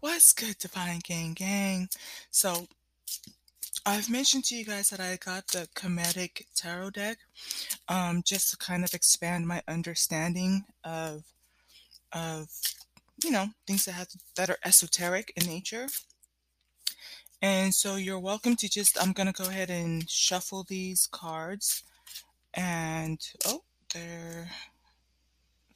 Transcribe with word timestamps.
What's 0.00 0.34
good, 0.34 0.58
Divine 0.58 1.00
Gang 1.02 1.32
Gang? 1.32 1.88
So, 2.30 2.68
I've 3.86 4.10
mentioned 4.10 4.44
to 4.44 4.54
you 4.54 4.62
guys 4.62 4.90
that 4.90 5.00
I 5.00 5.16
got 5.16 5.48
the 5.48 5.68
Kemetic 5.74 6.44
Tarot 6.54 6.90
deck 6.90 7.16
um, 7.88 8.22
just 8.22 8.50
to 8.50 8.58
kind 8.58 8.84
of 8.84 8.92
expand 8.92 9.48
my 9.48 9.62
understanding 9.66 10.66
of, 10.84 11.24
of 12.12 12.48
you 13.24 13.30
know, 13.30 13.46
things 13.66 13.86
that 13.86 13.92
have 13.92 14.08
that 14.36 14.50
are 14.50 14.58
esoteric 14.66 15.32
in 15.34 15.46
nature. 15.46 15.86
And 17.40 17.74
so 17.74 17.96
you're 17.96 18.18
welcome 18.18 18.54
to 18.56 18.68
just, 18.68 19.02
I'm 19.02 19.12
going 19.12 19.32
to 19.32 19.42
go 19.42 19.48
ahead 19.48 19.70
and 19.70 20.08
shuffle 20.10 20.64
these 20.68 21.08
cards. 21.10 21.82
And, 22.52 23.18
oh, 23.46 23.62
there, 23.94 24.50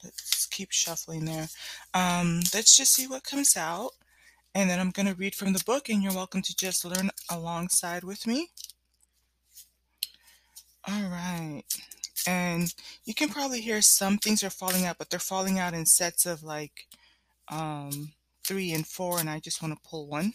let's 0.03 0.45
keep 0.45 0.71
shuffling 0.71 1.25
there. 1.25 1.47
Um, 1.95 2.41
let's 2.53 2.77
just 2.77 2.93
see 2.93 3.07
what 3.07 3.23
comes 3.23 3.57
out. 3.57 3.93
And 4.53 4.69
then 4.69 4.79
I'm 4.79 4.91
going 4.91 5.07
to 5.07 5.15
read 5.15 5.35
from 5.35 5.53
the 5.53 5.63
book, 5.65 5.89
and 5.89 6.03
you're 6.03 6.13
welcome 6.13 6.41
to 6.41 6.55
just 6.55 6.83
learn 6.83 7.09
alongside 7.29 8.03
with 8.03 8.27
me. 8.27 8.49
All 10.87 11.03
right. 11.03 11.63
And 12.27 12.73
you 13.05 13.13
can 13.13 13.29
probably 13.29 13.61
hear 13.61 13.81
some 13.81 14.17
things 14.17 14.43
are 14.43 14.49
falling 14.49 14.85
out, 14.85 14.97
but 14.97 15.09
they're 15.09 15.19
falling 15.19 15.57
out 15.57 15.73
in 15.73 15.85
sets 15.85 16.25
of 16.25 16.43
like 16.43 16.87
um, 17.49 18.11
three 18.45 18.71
and 18.73 18.85
four, 18.85 19.19
and 19.19 19.29
I 19.29 19.39
just 19.39 19.61
want 19.61 19.73
to 19.73 19.89
pull 19.89 20.07
one. 20.07 20.33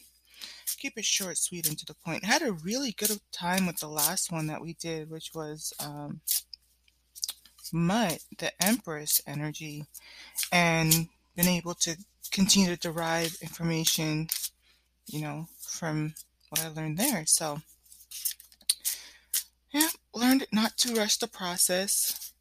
Keep 0.78 0.98
it 0.98 1.04
short, 1.04 1.38
sweet, 1.38 1.68
and 1.68 1.78
to 1.78 1.87
the 1.87 1.95
point. 1.95 2.23
I 2.23 2.26
had 2.26 2.42
a 2.42 2.52
really 2.52 2.92
good 2.92 3.18
time 3.32 3.66
with 3.66 3.78
the 3.78 3.88
last 3.88 4.30
one 4.30 4.46
that 4.48 4.60
we 4.60 4.74
did, 4.74 5.10
which 5.10 5.30
was 5.34 5.73
um, 5.80 6.20
Mutt, 7.73 8.18
the 8.38 8.52
Empress 8.62 9.20
energy, 9.26 9.87
and 10.52 11.09
been 11.36 11.48
able 11.48 11.74
to 11.74 11.96
continue 12.32 12.70
to 12.70 12.76
derive 12.76 13.36
information, 13.42 14.28
you 15.06 15.20
know, 15.20 15.46
from 15.60 16.14
what 16.50 16.64
I 16.64 16.68
learned 16.68 16.98
there. 16.98 17.24
So, 17.26 17.60
yeah, 19.70 19.88
learned 20.14 20.46
not 20.52 20.76
to 20.79 20.95
rush 20.95 21.18
the 21.18 21.29
process. 21.29 22.32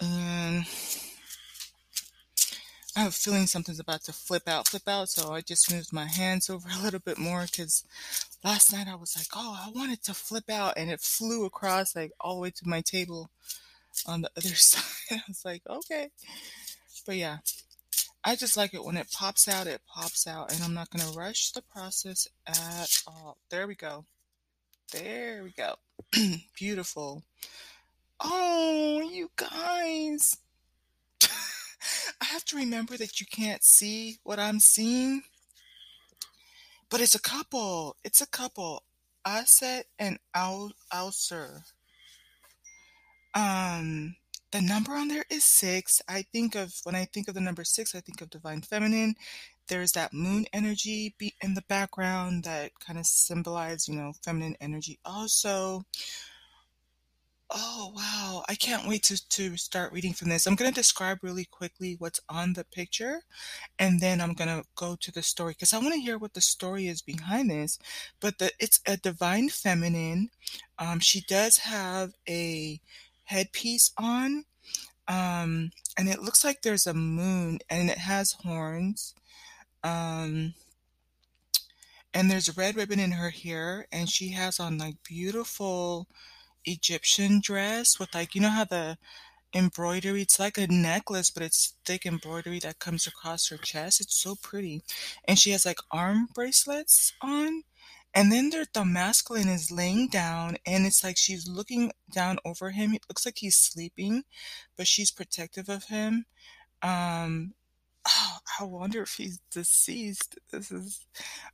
And 0.00 0.64
I 2.96 3.00
have 3.00 3.08
a 3.08 3.12
feeling 3.12 3.46
something's 3.46 3.80
about 3.80 4.02
to 4.04 4.12
flip 4.12 4.48
out, 4.48 4.68
flip 4.68 4.88
out. 4.88 5.08
So 5.08 5.32
I 5.32 5.40
just 5.40 5.72
moved 5.72 5.92
my 5.92 6.06
hands 6.06 6.50
over 6.50 6.68
a 6.72 6.82
little 6.82 7.00
bit 7.00 7.18
more 7.18 7.46
because 7.50 7.84
last 8.44 8.72
night 8.72 8.88
I 8.88 8.94
was 8.94 9.16
like, 9.16 9.28
oh, 9.34 9.58
I 9.64 9.70
wanted 9.70 10.02
to 10.04 10.14
flip 10.14 10.50
out, 10.50 10.74
and 10.76 10.90
it 10.90 11.00
flew 11.00 11.44
across 11.44 11.94
like 11.94 12.12
all 12.20 12.36
the 12.36 12.40
way 12.42 12.50
to 12.50 12.68
my 12.68 12.80
table 12.80 13.30
on 14.06 14.22
the 14.22 14.30
other 14.36 14.48
side. 14.54 14.82
I 15.12 15.22
was 15.28 15.44
like, 15.44 15.62
okay. 15.68 16.08
But 17.06 17.16
yeah, 17.16 17.38
I 18.22 18.36
just 18.36 18.56
like 18.56 18.74
it 18.74 18.84
when 18.84 18.96
it 18.98 19.10
pops 19.10 19.48
out, 19.48 19.66
it 19.66 19.80
pops 19.86 20.26
out, 20.26 20.52
and 20.52 20.62
I'm 20.62 20.74
not 20.74 20.90
going 20.90 21.06
to 21.06 21.18
rush 21.18 21.52
the 21.52 21.62
process 21.62 22.28
at 22.46 22.90
all. 23.06 23.38
There 23.48 23.66
we 23.66 23.74
go. 23.74 24.04
There 24.92 25.42
we 25.42 25.52
go. 25.52 25.76
Beautiful. 26.54 27.22
Oh, 28.20 29.00
you 29.10 29.30
guys. 29.36 30.36
I 32.20 32.24
have 32.26 32.44
to 32.46 32.56
remember 32.56 32.98
that 32.98 33.20
you 33.20 33.26
can't 33.26 33.64
see 33.64 34.18
what 34.22 34.38
I'm 34.38 34.60
seeing. 34.60 35.22
But 36.90 37.00
it's 37.00 37.14
a 37.14 37.20
couple. 37.20 37.96
It's 38.04 38.20
a 38.20 38.26
couple. 38.26 38.82
Aset 39.26 39.84
and 39.98 40.18
Al 40.34 40.72
Alcer. 40.92 41.62
Um 43.34 44.16
the 44.52 44.60
number 44.60 44.92
on 44.92 45.08
there 45.08 45.24
is 45.30 45.44
six. 45.44 46.02
I 46.08 46.22
think 46.22 46.54
of 46.54 46.74
when 46.84 46.94
I 46.94 47.04
think 47.04 47.28
of 47.28 47.34
the 47.34 47.40
number 47.40 47.64
six, 47.64 47.94
I 47.94 48.00
think 48.00 48.20
of 48.20 48.30
divine 48.30 48.62
feminine. 48.62 49.14
There's 49.68 49.92
that 49.92 50.12
moon 50.12 50.46
energy 50.52 51.14
in 51.42 51.54
the 51.54 51.62
background 51.68 52.44
that 52.44 52.72
kind 52.80 52.98
of 52.98 53.06
symbolize, 53.06 53.86
you 53.88 53.94
know, 53.94 54.12
feminine 54.24 54.56
energy 54.60 54.98
also. 55.04 55.84
Oh 57.52 57.92
wow, 57.96 58.44
I 58.48 58.54
can't 58.54 58.86
wait 58.88 59.02
to, 59.04 59.28
to 59.30 59.56
start 59.56 59.92
reading 59.92 60.12
from 60.12 60.28
this. 60.28 60.46
I'm 60.46 60.54
to 60.70 60.74
describe 60.74 61.18
really 61.22 61.44
quickly 61.44 61.96
what's 61.98 62.20
on 62.28 62.52
the 62.52 62.64
picture 62.64 63.22
and 63.78 64.00
then 64.00 64.20
I'm 64.20 64.34
to 64.48 64.64
go 64.76 64.96
to 65.00 65.10
the 65.12 65.22
story 65.22 65.52
because 65.54 65.72
I 65.74 65.78
want 65.78 65.94
to 65.94 66.00
hear 66.00 66.16
what 66.16 66.34
the 66.34 66.40
story 66.40 66.86
is 66.86 67.02
behind 67.02 67.50
this. 67.50 67.78
But 68.20 68.38
the, 68.38 68.52
it's 68.60 68.80
a 68.86 68.96
divine 68.96 69.48
feminine. 69.48 70.30
Um, 70.78 71.00
she 71.00 71.22
does 71.22 71.58
have 71.58 72.12
a 72.28 72.80
headpiece 73.30 73.92
on. 73.96 74.44
Um, 75.08 75.70
and 75.96 76.08
it 76.08 76.22
looks 76.22 76.44
like 76.44 76.62
there's 76.62 76.86
a 76.86 76.94
moon 76.94 77.58
and 77.68 77.88
it 77.90 77.98
has 77.98 78.32
horns. 78.32 79.14
Um, 79.82 80.54
and 82.12 82.30
there's 82.30 82.48
a 82.48 82.52
red 82.52 82.76
ribbon 82.76 83.00
in 83.00 83.12
her 83.12 83.30
hair 83.30 83.86
and 83.92 84.08
she 84.08 84.30
has 84.30 84.60
on 84.60 84.78
like 84.78 84.96
beautiful 85.04 86.08
Egyptian 86.64 87.40
dress 87.40 87.98
with 87.98 88.14
like, 88.14 88.34
you 88.34 88.40
know 88.40 88.50
how 88.50 88.64
the 88.64 88.98
embroidery, 89.54 90.22
it's 90.22 90.38
like 90.38 90.58
a 90.58 90.66
necklace, 90.66 91.30
but 91.30 91.42
it's 91.42 91.74
thick 91.84 92.06
embroidery 92.06 92.58
that 92.60 92.78
comes 92.78 93.06
across 93.06 93.48
her 93.48 93.56
chest. 93.56 94.00
It's 94.00 94.20
so 94.20 94.36
pretty. 94.42 94.82
And 95.26 95.38
she 95.38 95.50
has 95.50 95.64
like 95.64 95.78
arm 95.90 96.28
bracelets 96.34 97.12
on 97.22 97.62
and 98.14 98.32
then 98.32 98.50
there, 98.50 98.66
the 98.72 98.84
masculine 98.84 99.48
is 99.48 99.70
laying 99.70 100.08
down, 100.08 100.56
and 100.66 100.86
it's 100.86 101.04
like 101.04 101.16
she's 101.16 101.48
looking 101.48 101.92
down 102.12 102.38
over 102.44 102.70
him. 102.70 102.94
It 102.94 103.04
looks 103.08 103.24
like 103.26 103.38
he's 103.38 103.56
sleeping, 103.56 104.24
but 104.76 104.86
she's 104.86 105.10
protective 105.10 105.68
of 105.68 105.84
him. 105.84 106.26
Um, 106.82 107.54
oh, 108.08 108.38
I 108.60 108.64
wonder 108.64 109.02
if 109.02 109.14
he's 109.14 109.40
deceased. 109.50 110.38
This 110.50 110.70
is, 110.72 111.06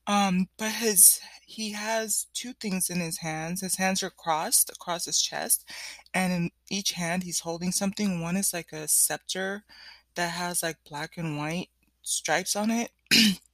um, 0.07 0.49
but 0.59 0.73
his 0.73 1.21
he 1.47 1.73
has 1.73 2.27
two 2.35 2.53
things 2.55 2.91
in 2.91 3.01
his 3.01 3.19
hands. 3.19 3.61
His 3.61 3.77
hands 3.77 4.03
are 4.03 4.11
crossed 4.11 4.71
across 4.71 5.05
his 5.07 5.21
chest, 5.21 5.69
and 6.15 6.33
in 6.33 6.51
each 6.71 6.93
hand 6.93 7.23
he's 7.25 7.41
holding 7.41 7.73
something. 7.73 8.21
One 8.23 8.37
is 8.37 8.53
like 8.55 8.73
a 8.73 8.89
scepter 8.89 9.65
that 10.15 10.31
has 10.33 10.63
like 10.63 10.79
black 10.89 11.17
and 11.17 11.37
white 11.39 11.69
stripes 12.03 12.57
on 12.57 12.71
it. 12.71 12.91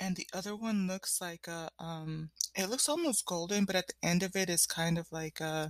and 0.00 0.16
the 0.16 0.26
other 0.32 0.54
one 0.54 0.86
looks 0.86 1.20
like 1.20 1.46
a 1.48 1.70
um 1.78 2.30
it 2.56 2.68
looks 2.68 2.88
almost 2.88 3.26
golden 3.26 3.64
but 3.64 3.76
at 3.76 3.86
the 3.88 3.94
end 4.02 4.22
of 4.22 4.36
it 4.36 4.48
is 4.48 4.66
kind 4.66 4.98
of 4.98 5.10
like 5.12 5.40
uh 5.40 5.68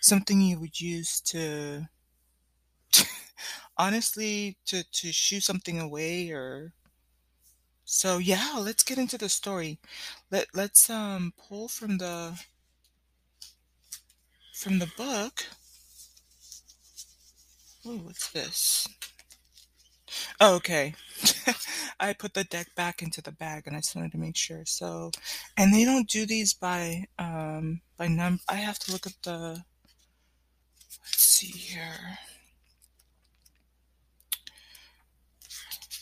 something 0.00 0.40
you 0.40 0.58
would 0.58 0.80
use 0.80 1.20
to 1.20 1.86
honestly 3.78 4.56
to 4.66 4.84
to 4.92 5.12
shoo 5.12 5.40
something 5.40 5.80
away 5.80 6.30
or 6.30 6.72
so 7.84 8.18
yeah 8.18 8.56
let's 8.58 8.82
get 8.82 8.98
into 8.98 9.18
the 9.18 9.28
story. 9.28 9.78
Let 10.30 10.48
let's 10.54 10.88
um 10.90 11.32
pull 11.36 11.68
from 11.68 11.98
the 11.98 12.38
from 14.54 14.78
the 14.78 14.86
book. 14.96 15.44
Oh 17.86 17.98
what's 17.98 18.30
this 18.30 18.88
okay 20.40 20.94
I 22.00 22.12
put 22.12 22.34
the 22.34 22.44
deck 22.44 22.74
back 22.74 23.02
into 23.02 23.22
the 23.22 23.32
bag 23.32 23.64
and 23.66 23.76
I 23.76 23.80
just 23.80 23.94
wanted 23.94 24.12
to 24.12 24.18
make 24.18 24.36
sure. 24.36 24.64
So, 24.64 25.10
and 25.56 25.72
they 25.72 25.84
don't 25.84 26.08
do 26.08 26.26
these 26.26 26.54
by, 26.54 27.04
um, 27.18 27.80
by 27.96 28.08
num, 28.08 28.40
I 28.48 28.56
have 28.56 28.78
to 28.80 28.92
look 28.92 29.06
at 29.06 29.14
the, 29.22 29.64
let's 31.04 31.22
see 31.22 31.46
here. 31.46 32.18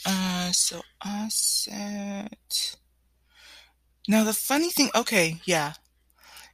Uh, 0.05 0.51
so 0.51 0.81
Aset. 1.05 2.77
Now 4.09 4.25
the 4.25 4.33
funny 4.33 4.71
thing, 4.71 4.91
okay, 4.95 5.41
yeah. 5.45 5.75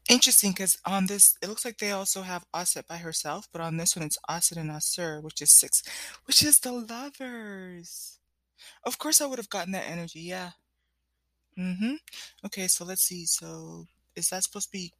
Interesting, 0.08 0.52
because 0.52 0.78
on 0.86 1.06
this, 1.06 1.36
it 1.42 1.48
looks 1.48 1.64
like 1.64 1.78
they 1.78 1.91
also 1.91 2.22
have 2.22 2.46
Aset 2.54 2.86
by 2.86 2.96
herself, 2.96 3.46
but 3.52 3.60
on 3.60 3.76
this 3.76 3.94
one, 3.94 4.06
it's 4.06 4.19
Aset 4.28 4.56
and 4.56 4.70
Asur, 4.70 5.22
which 5.22 5.42
is 5.42 5.50
six, 5.50 5.82
which 6.24 6.42
is 6.42 6.60
the 6.60 6.72
lovers. 6.72 8.19
Of 8.84 8.98
course 8.98 9.20
I 9.20 9.26
would 9.26 9.38
have 9.38 9.50
gotten 9.50 9.72
that 9.72 9.88
energy, 9.88 10.20
yeah. 10.20 10.52
Mm-hmm. 11.58 11.94
Okay, 12.46 12.69
so 12.69 12.84
let's 12.84 13.02
see. 13.02 13.26
So 13.26 13.87
is 14.16 14.31
that 14.31 14.44
supposed 14.44 14.69
to 14.69 14.72
be 14.72 14.93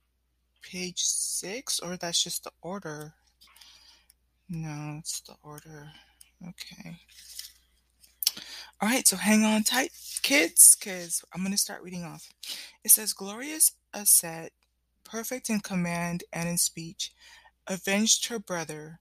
page 0.63 1.03
six 1.03 1.81
or 1.81 1.97
that's 1.97 2.23
just 2.23 2.45
the 2.45 2.51
order? 2.61 3.15
No, 4.49 4.97
it's 4.99 5.21
the 5.21 5.37
order. 5.43 5.91
Okay. 6.47 6.99
All 8.81 8.89
right, 8.89 9.07
so 9.07 9.17
hang 9.17 9.45
on 9.45 9.65
tight, 9.65 9.91
kids, 10.23 10.77
because 10.77 11.25
I'm 11.35 11.41
going 11.41 11.53
to 11.53 11.59
start 11.59 11.83
reading 11.83 12.05
off. 12.05 12.29
It 12.85 12.91
says, 12.93 13.13
Glorious 13.13 13.73
Aset, 13.93 14.51
perfect 15.09 15.49
in 15.49 15.61
command 15.61 16.25
and 16.33 16.49
in 16.49 16.59
speech, 16.59 17.13
avenged 17.67 18.27
her 18.27 18.39
brother. 18.39 19.01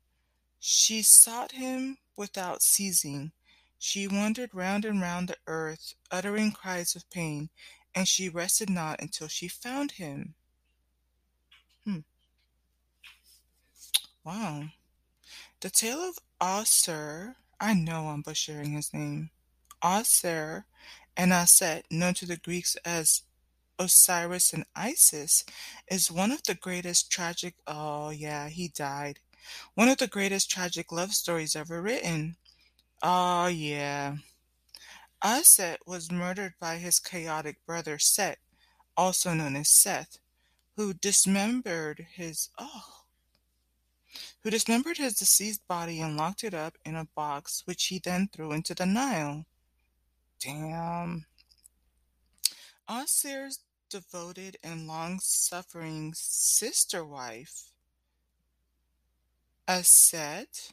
She 0.59 1.01
sought 1.01 1.51
him 1.51 1.97
without 2.15 2.61
ceasing. 2.61 3.31
She 3.77 4.07
wandered 4.07 4.49
round 4.53 4.85
and 4.85 5.01
round 5.01 5.29
the 5.29 5.37
earth, 5.45 5.93
uttering 6.09 6.51
cries 6.51 6.95
of 6.95 7.09
pain, 7.09 7.49
and 7.93 8.07
she 8.07 8.29
rested 8.29 8.69
not 8.69 9.01
until 9.01 9.27
she 9.27 9.47
found 9.47 9.91
him. 9.93 10.35
Hmm. 11.83 11.99
Wow. 14.23 14.63
The 15.61 15.69
tale 15.69 15.99
of 15.99 16.17
Asur, 16.41 17.35
I 17.59 17.73
know 17.73 18.07
I'm 18.07 18.21
butchering 18.21 18.71
his 18.71 18.93
name, 18.93 19.31
Asur 19.83 20.65
and 21.15 21.31
Aset, 21.31 21.83
known 21.89 22.13
to 22.15 22.25
the 22.25 22.37
Greeks 22.37 22.75
as 22.85 23.23
Osiris 23.79 24.53
and 24.53 24.65
Isis, 24.75 25.43
is 25.89 26.11
one 26.11 26.31
of 26.31 26.43
the 26.43 26.55
greatest 26.55 27.11
tragic. 27.11 27.55
Oh, 27.65 28.09
yeah, 28.09 28.49
he 28.49 28.67
died. 28.67 29.19
One 29.75 29.87
of 29.87 29.97
the 29.97 30.07
greatest 30.07 30.49
tragic 30.49 30.91
love 30.91 31.11
stories 31.13 31.55
ever 31.55 31.81
written. 31.81 32.35
Oh, 33.01 33.47
yeah. 33.47 34.17
Aset 35.23 35.77
was 35.85 36.11
murdered 36.11 36.53
by 36.59 36.77
his 36.77 36.99
chaotic 36.99 37.57
brother 37.65 37.97
Set, 37.97 38.39
also 38.95 39.33
known 39.33 39.55
as 39.55 39.69
Seth, 39.69 40.19
who 40.75 40.93
dismembered 40.93 42.07
his. 42.11 42.49
Oh, 42.57 42.97
who 44.43 44.49
dismembered 44.49 44.97
his 44.97 45.15
deceased 45.15 45.67
body 45.67 45.99
and 45.99 46.17
locked 46.17 46.43
it 46.43 46.53
up 46.53 46.77
in 46.85 46.95
a 46.95 47.07
box, 47.15 47.63
which 47.65 47.85
he 47.85 47.99
then 47.99 48.29
threw 48.31 48.51
into 48.51 48.73
the 48.73 48.85
Nile. 48.85 49.45
Damn. 50.39 51.25
Aser's 52.89 53.59
devoted 53.89 54.57
and 54.63 54.87
long-suffering 54.87 56.13
sister 56.15 57.03
wife, 57.05 57.71
Aset, 59.67 60.71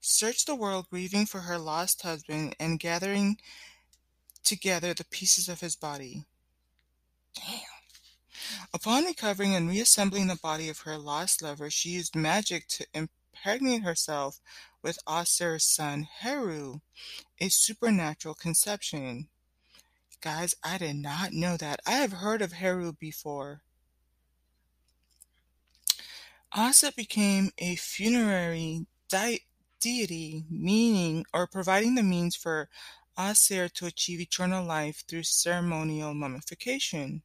searched 0.00 0.46
the 0.46 0.54
world 0.54 0.88
grieving 0.90 1.26
for 1.26 1.40
her 1.40 1.58
lost 1.58 2.02
husband 2.02 2.54
and 2.58 2.80
gathering 2.80 3.38
together 4.42 4.92
the 4.92 5.04
pieces 5.04 5.48
of 5.48 5.60
his 5.60 5.76
body. 5.76 6.24
Damn. 7.34 7.60
Upon 8.72 9.04
recovering 9.04 9.54
and 9.54 9.68
reassembling 9.68 10.26
the 10.26 10.36
body 10.36 10.68
of 10.68 10.80
her 10.80 10.98
lost 10.98 11.42
lover, 11.42 11.70
she 11.70 11.90
used 11.90 12.14
magic 12.14 12.66
to 12.68 12.86
impregnate 12.92 13.82
herself 13.82 14.40
with 14.82 14.98
Aser's 15.08 15.64
son 15.64 16.08
Heru, 16.20 16.80
a 17.40 17.48
supernatural 17.48 18.34
conception. 18.34 19.28
Guys, 20.24 20.54
I 20.64 20.78
did 20.78 20.96
not 20.96 21.34
know 21.34 21.58
that. 21.58 21.80
I 21.84 21.96
have 21.96 22.14
heard 22.14 22.40
of 22.40 22.54
Heru 22.54 22.94
before. 22.94 23.60
Aset 26.56 26.96
became 26.96 27.50
a 27.58 27.76
funerary 27.76 28.86
di- 29.10 29.44
deity, 29.80 30.46
meaning 30.48 31.26
or 31.34 31.46
providing 31.46 31.94
the 31.94 32.02
means 32.02 32.36
for 32.36 32.70
Aser 33.18 33.68
to 33.68 33.84
achieve 33.84 34.18
eternal 34.18 34.64
life 34.64 35.04
through 35.06 35.24
ceremonial 35.24 36.14
mummification. 36.14 37.20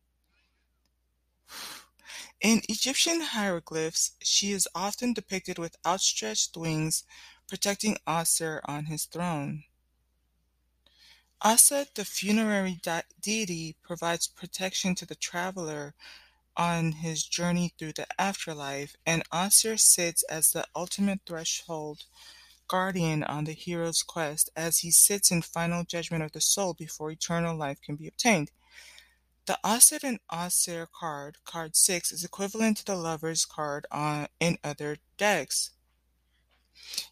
In 2.42 2.64
Egyptian 2.68 3.22
hieroglyphs, 3.22 4.12
she 4.22 4.52
is 4.52 4.68
often 4.76 5.14
depicted 5.14 5.58
with 5.58 5.78
outstretched 5.88 6.58
wings 6.58 7.06
protecting 7.48 7.96
Aser 8.06 8.60
on 8.66 8.88
his 8.88 9.06
throne. 9.06 9.64
Aset, 11.42 11.96
the 11.96 12.04
funerary 12.04 12.80
de- 12.82 13.04
deity, 13.22 13.78
provides 13.82 14.28
protection 14.28 14.94
to 14.96 15.06
the 15.06 15.16
traveler 15.16 15.96
on 16.58 16.92
his 16.92 17.24
journey 17.24 17.74
through 17.78 17.94
the 17.94 18.08
afterlife, 18.20 18.98
and 19.06 19.24
Aser 19.34 19.78
sits 19.78 20.24
as 20.24 20.52
the 20.52 20.66
ultimate 20.76 21.22
threshold 21.26 22.06
guardian 22.68 23.24
on 23.24 23.46
the 23.46 23.54
hero's 23.54 24.04
quest 24.04 24.50
as 24.56 24.80
he 24.80 24.92
sits 24.92 25.32
in 25.32 25.42
final 25.42 25.86
judgment 25.86 26.24
of 26.24 26.34
the 26.34 26.42
soul 26.42 26.74
before 26.74 27.10
eternal 27.10 27.56
life 27.56 27.82
can 27.82 27.96
be 27.96 28.08
obtained. 28.08 28.52
The 29.46 29.58
Aset 29.64 30.04
and 30.04 30.20
Aser 30.32 30.88
card, 30.94 31.38
card 31.46 31.76
6, 31.76 32.12
is 32.12 32.24
equivalent 32.26 32.78
to 32.78 32.86
the 32.86 32.96
Lover's 32.96 33.46
card 33.46 33.88
on 33.92 34.28
in 34.40 34.58
other 34.64 34.98
decks. 35.18 35.72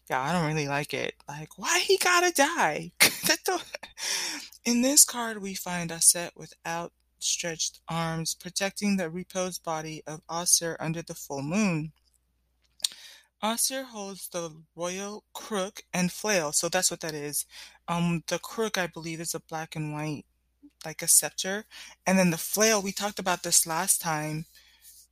Yeah, 0.08 0.20
I 0.20 0.32
don't 0.32 0.46
really 0.46 0.68
like 0.68 0.94
it. 0.94 1.14
Like, 1.28 1.58
why 1.58 1.80
he 1.80 1.98
gotta 1.98 2.32
die? 2.32 2.92
in 4.64 4.82
this 4.82 5.04
card, 5.04 5.42
we 5.42 5.54
find 5.54 5.90
Aset 5.90 6.30
with 6.36 6.54
outstretched 6.66 7.80
arms 7.88 8.34
protecting 8.34 8.96
the 8.96 9.10
reposed 9.10 9.62
body 9.62 10.02
of 10.06 10.22
Aser 10.30 10.76
under 10.80 11.02
the 11.02 11.14
full 11.14 11.42
moon. 11.42 11.92
Aser 13.42 13.84
holds 13.84 14.28
the 14.28 14.50
royal 14.74 15.24
crook 15.32 15.82
and 15.92 16.10
flail, 16.10 16.52
so 16.52 16.68
that's 16.68 16.90
what 16.90 17.00
that 17.00 17.14
is. 17.14 17.46
Um, 17.86 18.24
the 18.26 18.38
crook, 18.38 18.76
I 18.76 18.88
believe, 18.88 19.20
is 19.20 19.34
a 19.34 19.40
black 19.40 19.76
and 19.76 19.92
white, 19.92 20.24
like 20.84 21.02
a 21.02 21.08
scepter, 21.08 21.64
and 22.06 22.18
then 22.18 22.30
the 22.30 22.36
flail. 22.36 22.82
We 22.82 22.92
talked 22.92 23.20
about 23.20 23.44
this 23.44 23.66
last 23.66 24.00
time, 24.00 24.46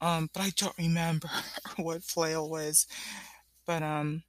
um, 0.00 0.28
but 0.32 0.42
I 0.42 0.50
don't 0.56 0.76
remember 0.76 1.30
what 1.76 2.02
flail 2.02 2.50
was. 2.50 2.86
But 3.64 3.82
um, 3.82 4.24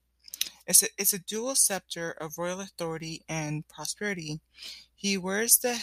it's 0.68 0.84
a 0.84 0.88
it's 0.98 1.14
a 1.14 1.20
dual 1.20 1.56
scepter 1.56 2.12
of 2.12 2.38
royal 2.38 2.60
authority 2.60 3.24
and 3.30 3.68
prosperity. 3.68 4.42
He 4.94 5.18
wears 5.18 5.58
the 5.58 5.80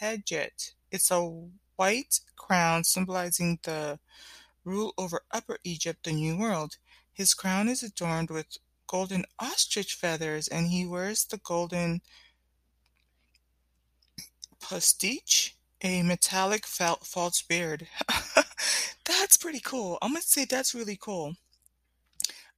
hedjet. 0.00 0.72
It's 0.90 1.10
a 1.10 1.20
white 1.76 2.20
crown 2.36 2.84
symbolizing 2.84 3.58
the 3.62 3.98
rule 4.64 4.94
over 4.96 5.22
Upper 5.30 5.58
Egypt, 5.64 6.04
the 6.04 6.12
New 6.12 6.38
World. 6.38 6.78
His 7.12 7.34
crown 7.34 7.68
is 7.68 7.82
adorned 7.82 8.30
with 8.30 8.58
golden 8.86 9.24
ostrich 9.38 9.94
feathers, 9.94 10.48
and 10.48 10.68
he 10.68 10.86
wears 10.86 11.24
the 11.24 11.38
golden 11.38 12.00
postiche, 14.60 15.56
a 15.82 16.02
metallic 16.02 16.66
false 16.66 17.42
beard. 17.42 17.86
that's 19.04 19.36
pretty 19.36 19.60
cool. 19.60 19.98
I'm 20.00 20.12
gonna 20.12 20.22
say 20.22 20.46
that's 20.46 20.74
really 20.74 20.96
cool. 21.00 21.34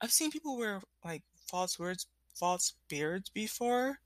I've 0.01 0.13
seen 0.13 0.31
people 0.31 0.57
wear 0.57 0.81
like 1.05 1.23
false 1.49 1.79
words, 1.79 2.07
false 2.35 2.75
beards 2.89 3.31
before, 3.31 4.01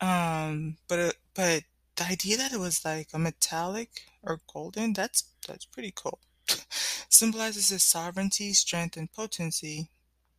um, 0.00 0.76
but 0.88 0.98
uh, 0.98 1.12
but 1.34 1.62
the 1.96 2.04
idea 2.04 2.36
that 2.36 2.52
it 2.52 2.60
was 2.60 2.84
like 2.84 3.08
a 3.14 3.18
metallic 3.18 3.90
or 4.22 4.40
golden, 4.52 4.92
that's 4.92 5.24
that's 5.46 5.64
pretty 5.64 5.92
cool. 5.94 6.20
Symbolizes 7.08 7.70
his 7.70 7.82
sovereignty, 7.82 8.52
strength, 8.52 8.96
and 8.96 9.12
potency. 9.12 9.88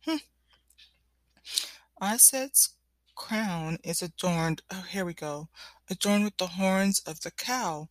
Hmm. 0.04 0.16
Aset's 2.02 2.70
crown 3.16 3.78
is 3.82 4.00
adorned, 4.02 4.62
oh, 4.70 4.84
here 4.88 5.04
we 5.04 5.12
go, 5.14 5.48
adorned 5.90 6.24
with 6.24 6.36
the 6.36 6.46
horns 6.46 7.00
of 7.00 7.20
the 7.20 7.32
cow. 7.32 7.88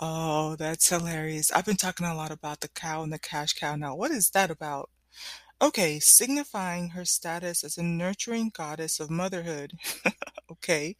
Oh, 0.00 0.54
that's 0.56 0.88
hilarious. 0.88 1.50
I've 1.50 1.66
been 1.66 1.76
talking 1.76 2.06
a 2.06 2.14
lot 2.14 2.30
about 2.30 2.60
the 2.60 2.68
cow 2.68 3.02
and 3.02 3.12
the 3.12 3.18
cash 3.18 3.54
cow 3.54 3.74
now. 3.74 3.96
What 3.96 4.12
is 4.12 4.30
that 4.30 4.50
about? 4.50 4.90
Okay, 5.60 5.98
signifying 5.98 6.90
her 6.90 7.04
status 7.04 7.64
as 7.64 7.76
a 7.76 7.82
nurturing 7.82 8.50
goddess 8.54 9.00
of 9.00 9.10
motherhood. 9.10 9.72
okay, 10.50 10.94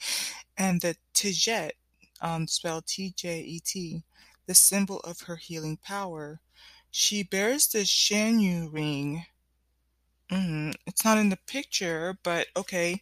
and 0.57 0.81
the 0.81 0.97
Tijet, 1.15 1.73
um, 2.21 2.49
spelled 2.49 2.87
T-J-E-T, 2.87 4.03
the 4.47 4.55
symbol 4.55 4.99
of 5.01 5.21
her 5.23 5.37
healing 5.37 5.77
power. 5.77 6.41
She 6.91 7.23
bears 7.23 7.69
the 7.69 7.81
Shanyu 7.81 8.73
ring. 8.73 9.27
Mm, 10.33 10.75
it's 10.87 11.05
not 11.05 11.19
in 11.19 11.29
the 11.29 11.39
picture, 11.47 12.19
but 12.25 12.49
okay. 12.57 13.01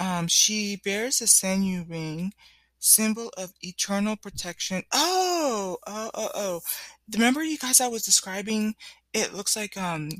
Um, 0.00 0.26
she 0.28 0.76
bears 0.84 1.18
the 1.20 1.26
Shanyu 1.26 1.88
ring, 1.88 2.32
symbol 2.80 3.30
of 3.36 3.52
eternal 3.62 4.16
protection. 4.16 4.82
Oh, 4.92 5.78
oh, 5.86 6.10
oh, 6.14 6.30
oh. 6.34 6.60
Remember, 7.12 7.42
you 7.42 7.58
guys, 7.58 7.80
I 7.80 7.88
was 7.88 8.02
describing. 8.04 8.74
It 9.12 9.34
looks 9.34 9.56
like 9.56 9.76
um 9.76 10.10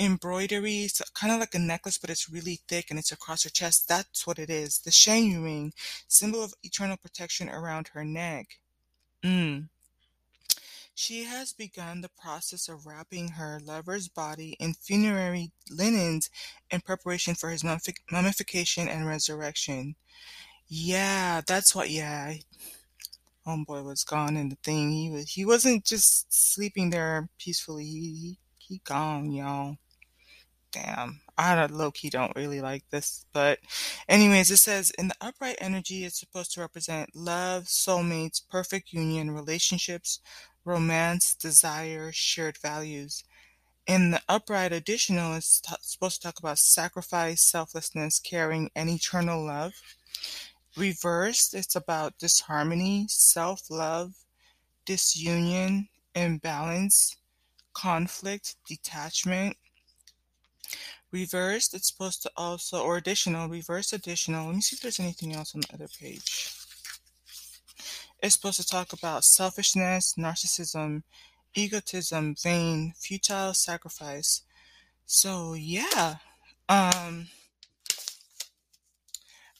embroidery, 0.00 0.78
it's 0.78 1.02
kind 1.10 1.32
of 1.32 1.38
like 1.38 1.54
a 1.54 1.58
necklace, 1.58 1.98
but 1.98 2.10
it's 2.10 2.30
really 2.30 2.60
thick 2.66 2.86
and 2.90 2.98
it's 2.98 3.12
across 3.12 3.44
her 3.44 3.50
chest. 3.50 3.86
That's 3.86 4.26
what 4.26 4.38
it 4.38 4.48
is. 4.48 4.78
The 4.78 4.90
Shanyu 4.90 5.44
ring, 5.44 5.72
symbol 6.08 6.42
of 6.42 6.54
eternal 6.62 6.96
protection 6.96 7.50
around 7.50 7.88
her 7.88 8.04
neck. 8.04 8.58
Mm. 9.22 9.68
She 10.94 11.24
has 11.24 11.52
begun 11.52 12.00
the 12.00 12.10
process 12.20 12.68
of 12.68 12.86
wrapping 12.86 13.28
her 13.28 13.60
lover's 13.62 14.08
body 14.08 14.56
in 14.58 14.74
funerary 14.74 15.52
linens 15.70 16.30
in 16.70 16.80
preparation 16.80 17.34
for 17.34 17.50
his 17.50 17.62
mummification 17.62 18.88
and 18.88 19.06
resurrection. 19.06 19.96
Yeah, 20.66 21.42
that's 21.46 21.74
what. 21.74 21.90
Yeah, 21.90 22.34
homeboy 23.46 23.84
was 23.84 24.04
gone 24.04 24.36
in 24.36 24.48
the 24.50 24.56
thing. 24.56 24.92
He 24.92 25.10
was. 25.10 25.30
He 25.30 25.44
wasn't 25.44 25.84
just 25.84 26.32
sleeping 26.32 26.90
there 26.90 27.28
peacefully. 27.38 27.84
He 27.84 28.14
he, 28.14 28.38
he 28.58 28.80
gone, 28.84 29.30
y'all 29.30 29.76
damn, 30.72 31.20
I 31.36 31.66
low 31.66 31.90
key 31.90 32.10
don't 32.10 32.34
really 32.36 32.60
like 32.60 32.84
this. 32.90 33.24
But, 33.32 33.58
anyways, 34.08 34.50
it 34.50 34.58
says 34.58 34.90
in 34.98 35.08
the 35.08 35.14
upright 35.20 35.56
energy, 35.60 36.04
it's 36.04 36.20
supposed 36.20 36.52
to 36.54 36.60
represent 36.60 37.14
love, 37.14 37.64
soulmates, 37.64 38.40
perfect 38.48 38.92
union, 38.92 39.30
relationships, 39.30 40.20
romance, 40.64 41.34
desire, 41.34 42.10
shared 42.12 42.58
values. 42.58 43.24
In 43.86 44.12
the 44.12 44.22
upright 44.28 44.72
additional, 44.72 45.34
it's 45.34 45.60
t- 45.60 45.74
supposed 45.80 46.20
to 46.22 46.28
talk 46.28 46.38
about 46.38 46.58
sacrifice, 46.58 47.42
selflessness, 47.42 48.20
caring, 48.20 48.70
and 48.76 48.88
eternal 48.88 49.44
love. 49.44 49.72
Reversed, 50.76 51.54
it's 51.54 51.74
about 51.74 52.18
disharmony, 52.18 53.06
self 53.08 53.70
love, 53.70 54.14
disunion, 54.84 55.88
imbalance, 56.14 57.16
conflict, 57.72 58.56
detachment, 58.66 59.56
Reversed, 61.12 61.74
it's 61.74 61.88
supposed 61.88 62.22
to 62.22 62.30
also, 62.36 62.82
or 62.82 62.96
additional, 62.96 63.48
reverse 63.48 63.92
additional. 63.92 64.46
Let 64.46 64.54
me 64.54 64.60
see 64.60 64.76
if 64.76 64.82
there's 64.82 65.00
anything 65.00 65.34
else 65.34 65.54
on 65.54 65.62
the 65.62 65.74
other 65.74 65.88
page. 65.88 66.54
It's 68.22 68.34
supposed 68.34 68.60
to 68.60 68.66
talk 68.66 68.92
about 68.92 69.24
selfishness, 69.24 70.14
narcissism, 70.18 71.02
egotism, 71.54 72.36
vain, 72.40 72.92
futile 72.96 73.54
sacrifice. 73.54 74.42
So 75.06 75.54
yeah, 75.54 76.16
um, 76.68 77.28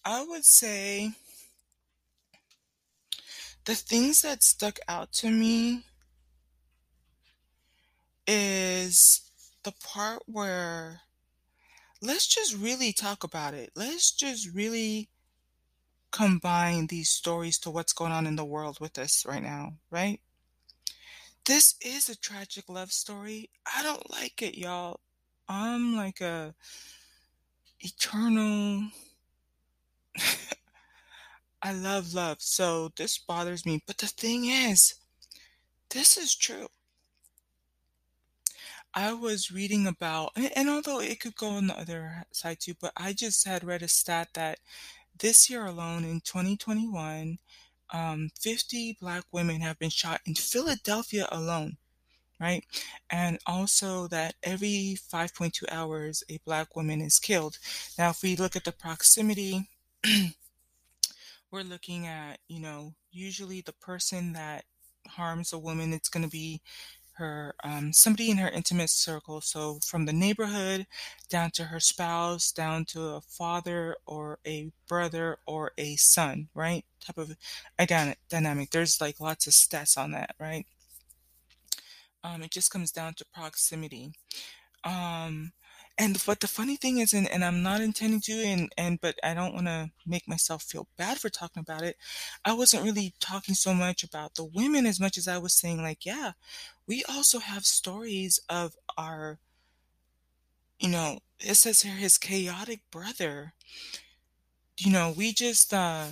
I 0.05 0.25
would 0.25 0.45
say 0.45 1.13
the 3.65 3.75
things 3.75 4.23
that 4.23 4.43
stuck 4.43 4.79
out 4.89 5.13
to 5.15 5.31
me 5.31 5.85
is 8.27 9.31
the 9.65 9.73
part 9.83 10.23
where 10.27 11.01
let's 12.03 12.27
just 12.27 12.57
really 12.57 12.93
talk 12.93 13.25
about 13.25 13.55
it. 13.55 13.71
Let's 13.75 14.13
just 14.13 14.53
really 14.55 15.09
combine 16.11 16.87
these 16.87 17.11
stories 17.11 17.59
to 17.61 17.71
what's 17.71 17.93
going 17.93 18.13
on 18.13 18.27
in 18.27 18.37
the 18.37 18.45
world 18.45 18.79
with 18.81 18.99
us 18.99 19.25
right 19.27 19.43
now, 19.43 19.75
right? 19.91 20.21
This 21.45 21.77
is 21.81 22.09
a 22.09 22.17
tragic 22.17 22.69
love 22.69 22.93
story. 22.93 23.51
I 23.77 23.83
don't 23.83 24.11
like 24.11 24.43
it, 24.43 24.59
y'all. 24.59 25.01
I'm 25.49 25.97
like 25.97 26.21
a 26.21 26.55
eternal 27.81 28.89
I 31.63 31.73
love 31.73 32.15
love, 32.15 32.39
so 32.41 32.91
this 32.97 33.19
bothers 33.19 33.67
me. 33.67 33.83
But 33.87 33.99
the 33.99 34.07
thing 34.07 34.47
is, 34.47 34.95
this 35.91 36.17
is 36.17 36.35
true. 36.35 36.69
I 38.95 39.13
was 39.13 39.53
reading 39.53 39.87
about, 39.87 40.33
and, 40.35 40.51
and 40.57 40.69
although 40.69 41.01
it 41.01 41.21
could 41.21 41.37
go 41.37 41.51
on 41.51 41.69
the 41.69 41.79
other 41.79 42.25
side 42.33 42.59
too, 42.61 42.75
but 42.81 42.93
I 42.97 43.13
just 43.13 43.47
had 43.47 43.63
read 43.65 43.83
a 43.83 43.89
stat 43.89 44.31
that 44.35 44.59
this 45.19 45.49
year 45.49 45.67
alone 45.67 46.05
in 46.05 46.21
2021, 46.21 47.39
um, 47.93 48.31
50 48.41 48.99
black 49.01 49.25
women 49.33 49.61
have 49.61 49.79
been 49.79 49.91
shot 49.91 50.21
in 50.27 50.35
Philadelphia 50.35 51.29
alone, 51.31 51.77
right? 52.41 52.65
And 53.11 53.39
also 53.47 54.09
that 54.09 54.35
every 54.43 54.97
5.2 55.13 55.65
hours, 55.71 56.25
a 56.29 56.39
black 56.45 56.75
woman 56.75 57.01
is 57.01 57.19
killed. 57.19 57.59
Now, 57.99 58.11
if 58.11 58.23
we 58.23 58.35
look 58.37 58.57
at 58.57 58.65
the 58.65 58.73
proximity, 58.73 59.69
we're 61.51 61.63
looking 61.63 62.07
at, 62.07 62.39
you 62.49 62.61
know, 62.61 62.95
usually 63.13 63.61
the 63.61 63.73
person 63.73 64.33
that 64.33 64.65
harms 65.09 65.53
a 65.53 65.59
woman, 65.59 65.93
it's 65.93 66.09
going 66.09 66.25
to 66.25 66.31
be 66.31 66.61
her 67.21 67.55
um, 67.63 67.93
somebody 67.93 68.31
in 68.31 68.39
her 68.39 68.49
intimate 68.49 68.91
circle 68.91 69.41
so 69.41 69.79
from 69.85 70.07
the 70.07 70.13
neighborhood 70.13 70.87
down 71.29 71.51
to 71.53 71.65
her 71.65 71.79
spouse 71.79 72.51
down 72.51 72.85
to 72.87 73.01
a 73.03 73.21
father 73.21 73.95
or 74.07 74.39
a 74.47 74.73
brother 74.89 75.39
or 75.47 75.73
a 75.79 75.95
son 75.97 76.49
right? 76.55 76.85
Type 77.01 77.19
of 77.19 77.37
dynamic. 78.29 78.71
There's 78.71 79.01
like 79.01 79.21
lots 79.21 79.47
of 79.47 79.53
stats 79.53 79.97
on 79.97 80.13
that 80.13 80.35
right? 80.41 80.67
Um, 82.25 82.43
it 82.43 82.51
just 82.51 82.71
comes 82.71 82.91
down 82.91 83.15
to 83.15 83.25
proximity. 83.33 84.13
Um, 84.85 85.53
and 86.01 86.23
but 86.27 86.41
the 86.41 86.49
funny 86.49 86.77
thing 86.77 86.99
is 86.99 87.13
and, 87.13 87.31
and 87.31 87.45
i'm 87.45 87.63
not 87.63 87.81
intending 87.83 88.21
to 88.21 88.33
and 88.33 88.73
and 88.79 89.01
but 89.01 89.15
i 89.23 89.35
don't 89.35 89.55
want 89.55 89.67
to 89.67 89.91
make 90.07 90.27
myself 90.27 90.63
feel 90.63 90.89
bad 90.97 91.19
for 91.19 91.29
talking 91.29 91.61
about 91.61 91.83
it 91.83 91.97
i 92.45 92.53
wasn't 92.53 92.83
really 92.83 93.13
talking 93.21 93.55
so 93.55 93.75
much 93.75 94.03
about 94.03 94.35
the 94.35 94.45
women 94.45 94.87
as 94.87 94.99
much 94.99 95.19
as 95.19 95.29
i 95.29 95.37
was 95.37 95.53
saying 95.53 95.83
like 95.83 96.07
yeah 96.07 96.33
we 96.91 97.05
also 97.09 97.39
have 97.39 97.65
stories 97.65 98.41
of 98.49 98.75
our 98.99 99.39
you 100.81 100.89
know 100.89 101.21
it 101.39 101.55
says 101.55 101.83
here 101.83 101.95
his 101.95 102.19
chaotic 102.19 102.81
brother. 102.91 103.55
You 104.77 104.91
know 104.91 105.15
we 105.17 105.33
just 105.33 105.73
uh 105.73 106.07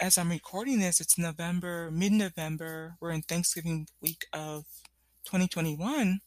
as 0.00 0.18
i'm 0.18 0.30
recording 0.30 0.80
this 0.80 1.00
it's 1.00 1.16
november 1.16 1.88
mid-november 1.92 2.96
we're 3.00 3.12
in 3.12 3.22
thanksgiving 3.22 3.86
week 4.00 4.26
of 4.32 4.64
2021 5.24 6.20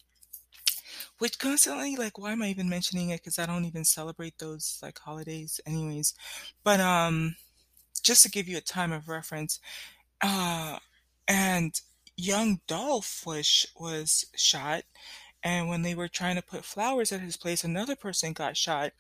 which 1.17 1.37
constantly 1.37 1.97
like 1.97 2.17
why 2.17 2.31
am 2.31 2.41
i 2.43 2.47
even 2.47 2.69
mentioning 2.69 3.09
it? 3.09 3.19
Because 3.19 3.37
i 3.37 3.45
don't 3.45 3.65
even 3.65 3.83
celebrate 3.83 4.37
those 4.37 4.79
like 4.81 4.97
holidays 4.99 5.59
anyways. 5.65 6.13
But 6.63 6.79
um 6.79 7.35
just 8.01 8.23
to 8.23 8.29
give 8.31 8.47
you 8.47 8.57
a 8.57 8.61
time 8.61 8.93
of 8.93 9.09
reference 9.09 9.59
uh 10.21 10.77
and 11.27 11.81
young 12.17 12.59
dolph 12.67 13.23
was 13.25 13.65
was 13.79 14.25
shot 14.35 14.83
and 15.43 15.69
when 15.69 15.83
they 15.83 15.93
were 15.95 16.07
trying 16.07 16.35
to 16.35 16.41
put 16.41 16.65
flowers 16.65 17.11
at 17.11 17.21
his 17.21 17.37
place 17.37 17.63
another 17.63 17.95
person 17.95 18.33
got 18.33 18.57
shot 18.57 18.91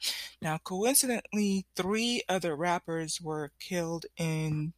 now 0.41 0.57
coincidentally 0.63 1.65
three 1.75 2.21
other 2.29 2.55
rappers 2.55 3.19
were 3.19 3.51
killed 3.59 4.05
in 4.17 4.73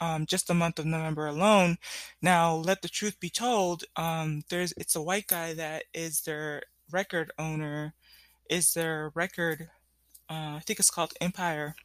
um, 0.00 0.26
just 0.26 0.46
the 0.46 0.54
month 0.54 0.78
of 0.78 0.86
November 0.86 1.26
alone. 1.26 1.78
Now, 2.20 2.54
let 2.54 2.82
the 2.82 2.88
truth 2.88 3.18
be 3.20 3.30
told, 3.30 3.84
um, 3.96 4.42
there's 4.48 4.72
it's 4.76 4.96
a 4.96 5.02
white 5.02 5.26
guy 5.26 5.54
that 5.54 5.84
is 5.94 6.22
their 6.22 6.62
record 6.90 7.30
owner, 7.38 7.94
is 8.50 8.74
their 8.74 9.10
record. 9.14 9.68
Uh, 10.28 10.56
I 10.56 10.62
think 10.66 10.78
it's 10.80 10.90
called 10.90 11.12
Empire, 11.20 11.76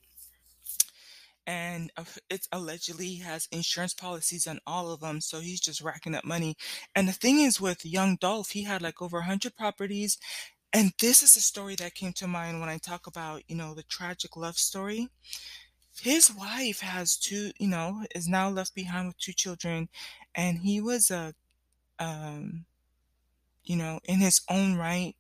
and 1.47 1.91
it's 2.29 2.47
allegedly 2.51 3.15
has 3.15 3.47
insurance 3.51 3.93
policies 3.93 4.47
on 4.47 4.59
all 4.67 4.91
of 4.91 5.01
them. 5.01 5.21
So 5.21 5.39
he's 5.39 5.59
just 5.61 5.81
racking 5.81 6.15
up 6.15 6.25
money. 6.25 6.55
And 6.95 7.07
the 7.07 7.13
thing 7.13 7.39
is, 7.39 7.59
with 7.59 7.85
Young 7.85 8.17
Dolph, 8.17 8.51
he 8.51 8.63
had 8.63 8.81
like 8.81 9.01
over 9.01 9.17
100 9.17 9.55
properties. 9.55 10.17
And 10.73 10.93
this 10.99 11.21
is 11.21 11.35
a 11.35 11.41
story 11.41 11.75
that 11.75 11.95
came 11.95 12.13
to 12.13 12.27
mind 12.27 12.59
when 12.59 12.69
I 12.69 12.77
talk 12.77 13.07
about, 13.07 13.43
you 13.47 13.55
know, 13.55 13.73
the 13.73 13.83
tragic 13.83 14.37
love 14.37 14.57
story 14.57 15.09
his 15.99 16.33
wife 16.33 16.79
has 16.79 17.15
two, 17.17 17.51
you 17.59 17.67
know, 17.67 18.03
is 18.15 18.27
now 18.27 18.49
left 18.49 18.73
behind 18.73 19.07
with 19.07 19.17
two 19.17 19.33
children, 19.33 19.89
and 20.33 20.59
he 20.59 20.79
was 20.79 21.11
a, 21.11 21.33
um, 21.99 22.65
you 23.63 23.75
know, 23.75 23.99
in 24.05 24.19
his 24.19 24.41
own 24.49 24.75
right, 24.75 25.15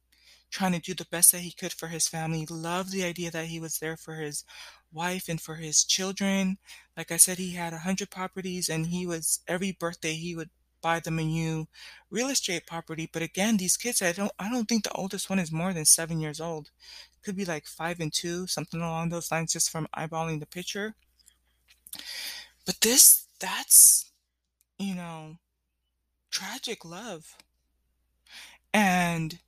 trying 0.49 0.73
to 0.73 0.79
do 0.79 0.93
the 0.93 1.05
best 1.05 1.31
that 1.31 1.41
he 1.41 1.51
could 1.51 1.73
for 1.73 1.87
his 1.87 2.07
family. 2.07 2.45
Loved 2.49 2.91
the 2.91 3.03
idea 3.03 3.31
that 3.31 3.45
he 3.45 3.59
was 3.59 3.79
there 3.79 3.97
for 3.97 4.15
his 4.15 4.43
wife 4.91 5.29
and 5.29 5.41
for 5.41 5.55
his 5.55 5.83
children. 5.83 6.57
Like 6.97 7.11
I 7.11 7.17
said, 7.17 7.37
he 7.37 7.51
had 7.51 7.73
a 7.73 7.79
hundred 7.79 8.09
properties, 8.09 8.69
and 8.69 8.87
he 8.87 9.05
was 9.05 9.39
every 9.47 9.71
birthday 9.71 10.13
he 10.13 10.35
would 10.35 10.49
buy 10.81 10.99
them 10.99 11.19
a 11.19 11.23
new 11.23 11.67
real 12.09 12.29
estate 12.29 12.65
property. 12.65 13.09
But 13.11 13.21
again, 13.21 13.57
these 13.57 13.77
kids, 13.77 14.01
I 14.01 14.11
don't, 14.11 14.31
I 14.39 14.49
don't 14.49 14.67
think 14.67 14.83
the 14.83 14.91
oldest 14.93 15.29
one 15.29 15.39
is 15.39 15.51
more 15.51 15.73
than 15.73 15.85
seven 15.85 16.19
years 16.19 16.41
old 16.41 16.71
could 17.23 17.35
be 17.35 17.45
like 17.45 17.65
five 17.65 17.99
and 17.99 18.11
two, 18.11 18.47
something 18.47 18.81
along 18.81 19.09
those 19.09 19.31
lines, 19.31 19.53
just 19.53 19.69
from 19.69 19.87
eyeballing 19.95 20.39
the 20.39 20.45
picture. 20.45 20.95
But 22.65 22.81
this, 22.81 23.27
that's, 23.39 24.11
you 24.79 24.95
know, 24.95 25.37
tragic 26.31 26.83
love. 26.83 27.35
And 28.73 29.39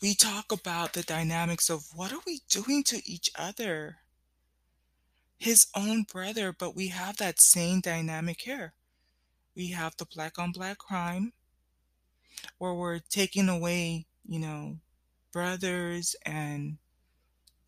we 0.00 0.14
talk 0.14 0.50
about 0.52 0.92
the 0.92 1.02
dynamics 1.02 1.68
of 1.68 1.86
what 1.94 2.12
are 2.12 2.20
we 2.26 2.40
doing 2.48 2.82
to 2.84 3.02
each 3.04 3.30
other? 3.36 3.98
His 5.38 5.68
own 5.74 6.02
brother, 6.02 6.52
but 6.52 6.74
we 6.74 6.88
have 6.88 7.16
that 7.18 7.40
same 7.40 7.80
dynamic 7.80 8.42
here. 8.42 8.74
We 9.54 9.68
have 9.68 9.96
the 9.96 10.04
black 10.04 10.38
on 10.38 10.52
black 10.52 10.78
crime 10.78 11.32
where 12.58 12.74
we're 12.74 12.98
taking 12.98 13.48
away, 13.48 14.06
you 14.26 14.40
know, 14.40 14.78
brothers 15.32 16.16
and 16.26 16.78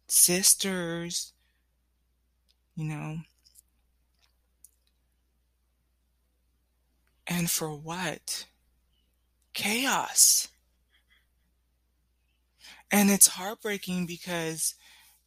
sisters, 0.08 1.32
you 2.74 2.84
know. 2.84 3.18
And 7.26 7.48
for 7.48 7.72
what? 7.72 8.46
Chaos. 9.54 10.48
And 12.90 13.10
it's 13.10 13.28
heartbreaking 13.28 14.06
because, 14.06 14.74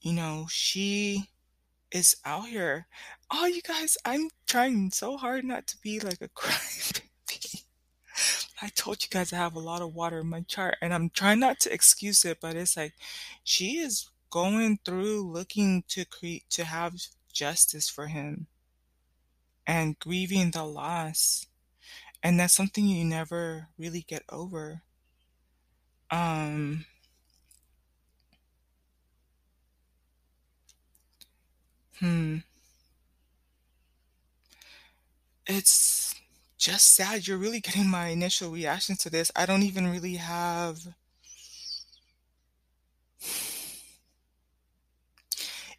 you 0.02 0.12
know, 0.12 0.48
she 0.50 1.30
is 1.94 2.18
out 2.26 2.48
here. 2.48 2.88
Oh, 3.32 3.46
you 3.46 3.62
guys, 3.62 3.98
I'm 4.04 4.30
trying 4.48 4.92
so 4.92 5.16
hard 5.16 5.46
not 5.46 5.68
to 5.68 5.78
be 5.78 6.00
like 6.00 6.22
a 6.22 6.28
crybaby. 6.30 7.64
I 8.62 8.70
told 8.70 9.04
you 9.04 9.10
guys 9.10 9.32
I 9.32 9.38
have 9.38 9.56
a 9.56 9.60
lot 9.60 9.82
of 9.82 9.94
water 9.94 10.20
in 10.20 10.28
my 10.28 10.42
chart 10.42 10.78
and 10.82 10.94
I'm 10.94 11.10
trying 11.10 11.40
not 11.40 11.60
to 11.62 11.74
excuse 11.74 12.26
it, 12.26 12.40
but 12.42 12.56
it's 12.56 12.76
like 12.76 12.94
she 13.44 13.78
is 13.78 14.10
going 14.30 14.80
through 14.84 15.32
looking 15.32 15.84
to 15.90 16.06
create 16.06 16.50
to 16.50 16.66
have 16.66 16.96
justice 17.32 17.90
for 17.90 18.08
him 18.08 18.48
and 19.68 20.00
grieving 20.00 20.52
the 20.52 20.64
loss. 20.64 21.48
And 22.22 22.40
that's 22.40 22.54
something 22.54 22.88
you 22.88 23.04
never 23.04 23.68
really 23.78 24.02
get 24.08 24.24
over. 24.30 24.82
Um 26.10 26.86
Hmm. 32.04 32.44
It's 35.48 36.14
just 36.58 36.94
sad. 36.96 37.28
You're 37.28 37.38
really 37.38 37.62
getting 37.62 37.88
my 37.90 38.08
initial 38.08 38.52
reaction 38.52 38.98
to 38.98 39.10
this. 39.10 39.32
I 39.38 39.46
don't 39.46 39.64
even 39.64 39.88
really 39.90 40.16
have. 40.16 40.86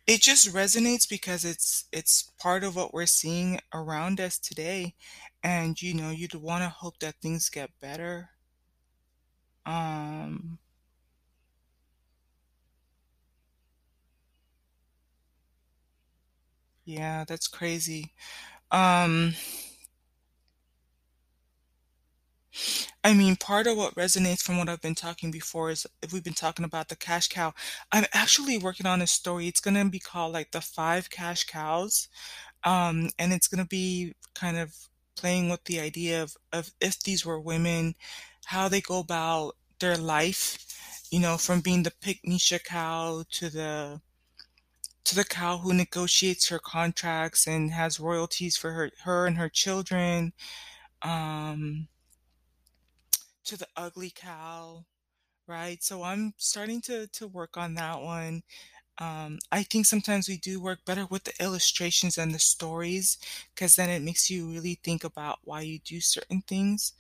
It 0.07 0.23
just 0.23 0.49
resonates 0.49 1.07
because 1.07 1.45
it's 1.45 1.85
it's 1.93 2.23
part 2.39 2.65
of 2.65 2.75
what 2.75 2.95
we're 2.95 3.05
seeing 3.05 3.61
around 3.75 4.19
us 4.19 4.39
today, 4.39 4.95
and, 5.43 5.81
you 5.83 5.93
know, 5.93 6.09
you'd 6.11 6.35
wanna 6.35 6.71
hope 6.71 7.01
that 7.01 7.17
things 7.21 7.51
get 7.51 7.79
better. 7.81 8.31
Um 9.67 10.59
Yeah, 16.85 17.25
that's 17.27 17.49
crazy. 17.49 18.13
Um 18.73 19.35
I 23.03 23.15
mean, 23.15 23.37
part 23.37 23.67
of 23.67 23.77
what 23.77 23.95
resonates 23.95 24.41
from 24.43 24.59
what 24.59 24.69
I've 24.69 24.81
been 24.81 24.95
talking 24.95 25.31
before 25.31 25.71
is 25.71 25.87
if 26.03 26.13
we've 26.13 26.25
been 26.25 26.33
talking 26.35 26.65
about 26.65 26.89
the 26.89 26.97
cash 26.97 27.29
cow. 27.29 27.53
I'm 27.93 28.05
actually 28.13 28.59
working 28.59 28.87
on 28.87 29.03
a 29.03 29.07
story. 29.07 29.47
It's 29.49 29.61
gonna 29.61 29.85
be 29.89 29.99
called 29.99 30.33
like 30.33 30.53
The 30.53 30.61
Five 30.61 31.11
Cash 31.11 31.45
Cows. 31.45 32.09
Um, 32.65 33.11
and 33.19 33.33
it's 33.33 33.49
gonna 33.49 33.67
be 33.67 34.15
kind 34.35 34.57
of 34.59 34.75
playing 35.17 35.51
with 35.51 35.65
the 35.65 35.81
idea 35.81 36.23
of, 36.23 36.37
of 36.53 36.73
if 36.81 37.03
these 37.03 37.27
were 37.27 37.41
women, 37.41 37.95
how 38.47 38.69
they 38.69 38.83
go 38.83 39.01
about 39.01 39.57
their 39.81 39.97
life, 39.99 40.59
you 41.11 41.21
know, 41.21 41.39
from 41.39 41.61
being 41.61 41.85
the 41.85 41.93
Nisha 42.27 42.63
cow 42.65 43.25
to 43.33 43.51
the 43.51 44.01
to 45.05 45.15
the 45.15 45.25
cow 45.25 45.59
who 45.59 45.75
negotiates 45.75 46.49
her 46.49 46.59
contracts 46.59 47.47
and 47.47 47.73
has 47.73 48.01
royalties 48.01 48.57
for 48.57 48.73
her 48.73 48.91
her 49.05 49.27
and 49.27 49.39
her 49.39 49.49
children. 49.49 50.33
Um 51.03 51.89
to 53.45 53.57
the 53.57 53.69
ugly 53.77 54.11
cow, 54.15 54.85
right? 55.49 55.83
So 55.85 56.05
I'm 56.05 56.35
starting 56.39 56.83
to 56.83 57.09
to 57.09 57.29
work 57.29 57.57
on 57.57 57.75
that 57.75 58.03
one. 58.03 58.43
Um, 58.99 59.39
I 59.53 59.63
think 59.65 59.87
sometimes 59.87 60.29
we 60.29 60.39
do 60.39 60.61
work 60.61 60.85
better 60.87 61.07
with 61.07 61.25
the 61.25 61.35
illustrations 61.43 62.19
and 62.19 62.35
the 62.35 62.41
stories 62.41 63.19
because 63.55 63.77
then 63.77 63.91
it 63.91 64.03
makes 64.03 64.31
you 64.31 64.51
really 64.53 64.81
think 64.85 65.05
about 65.05 65.41
why 65.45 65.63
you 65.63 65.81
do 65.81 66.01
certain 66.01 66.43
things. 66.43 66.95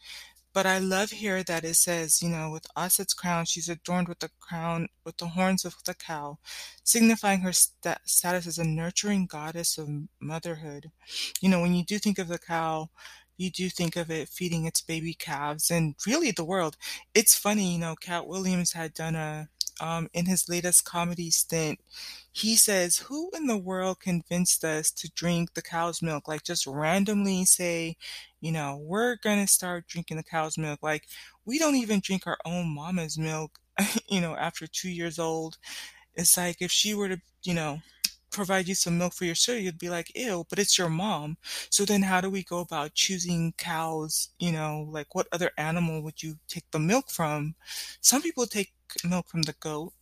But 0.54 0.66
I 0.66 0.78
love 0.78 1.10
here 1.10 1.42
that 1.42 1.64
it 1.64 1.74
says, 1.74 2.22
you 2.22 2.28
know, 2.28 2.48
with 2.48 2.66
Aset's 2.78 3.12
crown, 3.12 3.44
she's 3.44 3.68
adorned 3.68 4.08
with 4.08 4.20
the 4.20 4.30
crown, 4.40 4.86
with 5.04 5.16
the 5.16 5.26
horns 5.26 5.64
of 5.64 5.74
the 5.84 5.94
cow, 5.94 6.38
signifying 6.84 7.40
her 7.40 7.52
sta 7.52 7.96
status 8.04 8.46
as 8.46 8.58
a 8.58 8.64
nurturing 8.64 9.26
goddess 9.26 9.76
of 9.76 9.88
motherhood. 10.20 10.92
You 11.40 11.48
know, 11.48 11.60
when 11.60 11.74
you 11.74 11.84
do 11.84 11.98
think 11.98 12.20
of 12.20 12.28
the 12.28 12.38
cow, 12.38 12.90
you 13.36 13.50
do 13.50 13.68
think 13.68 13.96
of 13.96 14.10
it 14.10 14.28
feeding 14.28 14.64
its 14.66 14.80
baby 14.80 15.14
calves 15.14 15.70
and 15.70 15.94
really 16.06 16.30
the 16.30 16.44
world. 16.44 16.76
It's 17.14 17.36
funny, 17.36 17.72
you 17.74 17.78
know, 17.78 17.94
Katt 17.96 18.26
Williams 18.26 18.72
had 18.72 18.94
done 18.94 19.14
a, 19.14 19.48
um, 19.80 20.08
in 20.12 20.26
his 20.26 20.48
latest 20.48 20.84
comedy 20.84 21.30
stint, 21.30 21.80
he 22.32 22.56
says, 22.56 22.98
Who 22.98 23.30
in 23.34 23.46
the 23.46 23.56
world 23.58 24.00
convinced 24.00 24.64
us 24.64 24.90
to 24.92 25.10
drink 25.12 25.54
the 25.54 25.62
cow's 25.62 26.02
milk? 26.02 26.28
Like, 26.28 26.44
just 26.44 26.66
randomly 26.66 27.44
say, 27.44 27.96
you 28.40 28.52
know, 28.52 28.76
we're 28.80 29.16
gonna 29.16 29.46
start 29.48 29.88
drinking 29.88 30.16
the 30.16 30.22
cow's 30.22 30.56
milk. 30.58 30.80
Like, 30.82 31.06
we 31.44 31.58
don't 31.58 31.76
even 31.76 32.00
drink 32.00 32.26
our 32.26 32.38
own 32.44 32.74
mama's 32.74 33.18
milk, 33.18 33.58
you 34.08 34.20
know, 34.20 34.36
after 34.36 34.66
two 34.66 34.90
years 34.90 35.18
old. 35.18 35.58
It's 36.14 36.36
like 36.36 36.58
if 36.60 36.70
she 36.70 36.94
were 36.94 37.08
to, 37.08 37.20
you 37.42 37.54
know, 37.54 37.80
provide 38.34 38.68
you 38.68 38.74
some 38.74 38.98
milk 38.98 39.14
for 39.14 39.24
your 39.24 39.34
cereal, 39.34 39.64
you'd 39.64 39.78
be 39.78 39.90
like, 39.90 40.10
ew, 40.14 40.44
but 40.48 40.58
it's 40.58 40.76
your 40.78 40.90
mom. 40.90 41.36
So 41.70 41.84
then 41.84 42.02
how 42.02 42.20
do 42.20 42.30
we 42.30 42.42
go 42.42 42.58
about 42.58 42.94
choosing 42.94 43.54
cows? 43.56 44.30
You 44.38 44.52
know, 44.52 44.88
like 44.90 45.14
what 45.14 45.28
other 45.32 45.50
animal 45.56 46.02
would 46.02 46.22
you 46.22 46.36
take 46.48 46.70
the 46.70 46.78
milk 46.78 47.10
from? 47.10 47.54
Some 48.00 48.22
people 48.22 48.46
take 48.46 48.72
milk 49.04 49.28
from 49.28 49.42
the 49.42 49.54
goat. 49.60 49.92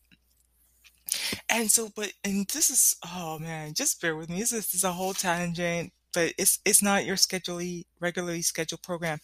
And 1.49 1.71
so, 1.71 1.91
but, 1.95 2.13
and 2.25 2.47
this 2.49 2.71
is, 2.71 2.97
oh 3.05 3.39
man, 3.39 3.75
just 3.75 4.01
bear 4.01 4.17
with 4.17 4.31
me. 4.31 4.41
This 4.41 4.53
is, 4.53 4.85
a 4.85 4.93
whole 4.93 5.15
tangent. 5.15 5.93
But 6.15 6.35
it's 6.37 6.61
it's 6.67 6.83
not 6.83 7.07
your 7.07 7.17
schedulely 7.17 7.87
regularly 7.99 8.43
scheduled 8.43 8.83
program. 8.83 9.19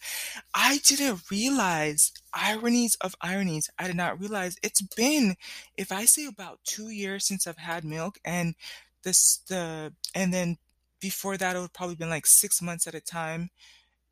I 0.55 0.79
didn't 0.83 1.21
realize 1.29 2.11
ironies 2.33 2.95
of 2.95 3.13
ironies. 3.21 3.69
I 3.77 3.85
did 3.85 3.95
not 3.95 4.19
realize 4.19 4.57
it's 4.63 4.81
been, 4.81 5.35
if 5.77 5.91
I 5.91 6.05
say 6.05 6.25
about 6.25 6.59
two 6.63 6.89
years 6.89 7.27
since 7.27 7.45
I've 7.45 7.59
had 7.59 7.85
milk, 7.85 8.17
and 8.25 8.55
this 9.03 9.37
the 9.47 9.93
and 10.15 10.33
then 10.33 10.57
before 10.99 11.37
that 11.37 11.55
it 11.55 11.59
would 11.59 11.73
probably 11.73 11.95
been 11.95 12.09
like 12.09 12.25
six 12.27 12.61
months 12.61 12.87
at 12.87 12.95
a 12.95 13.01
time, 13.01 13.49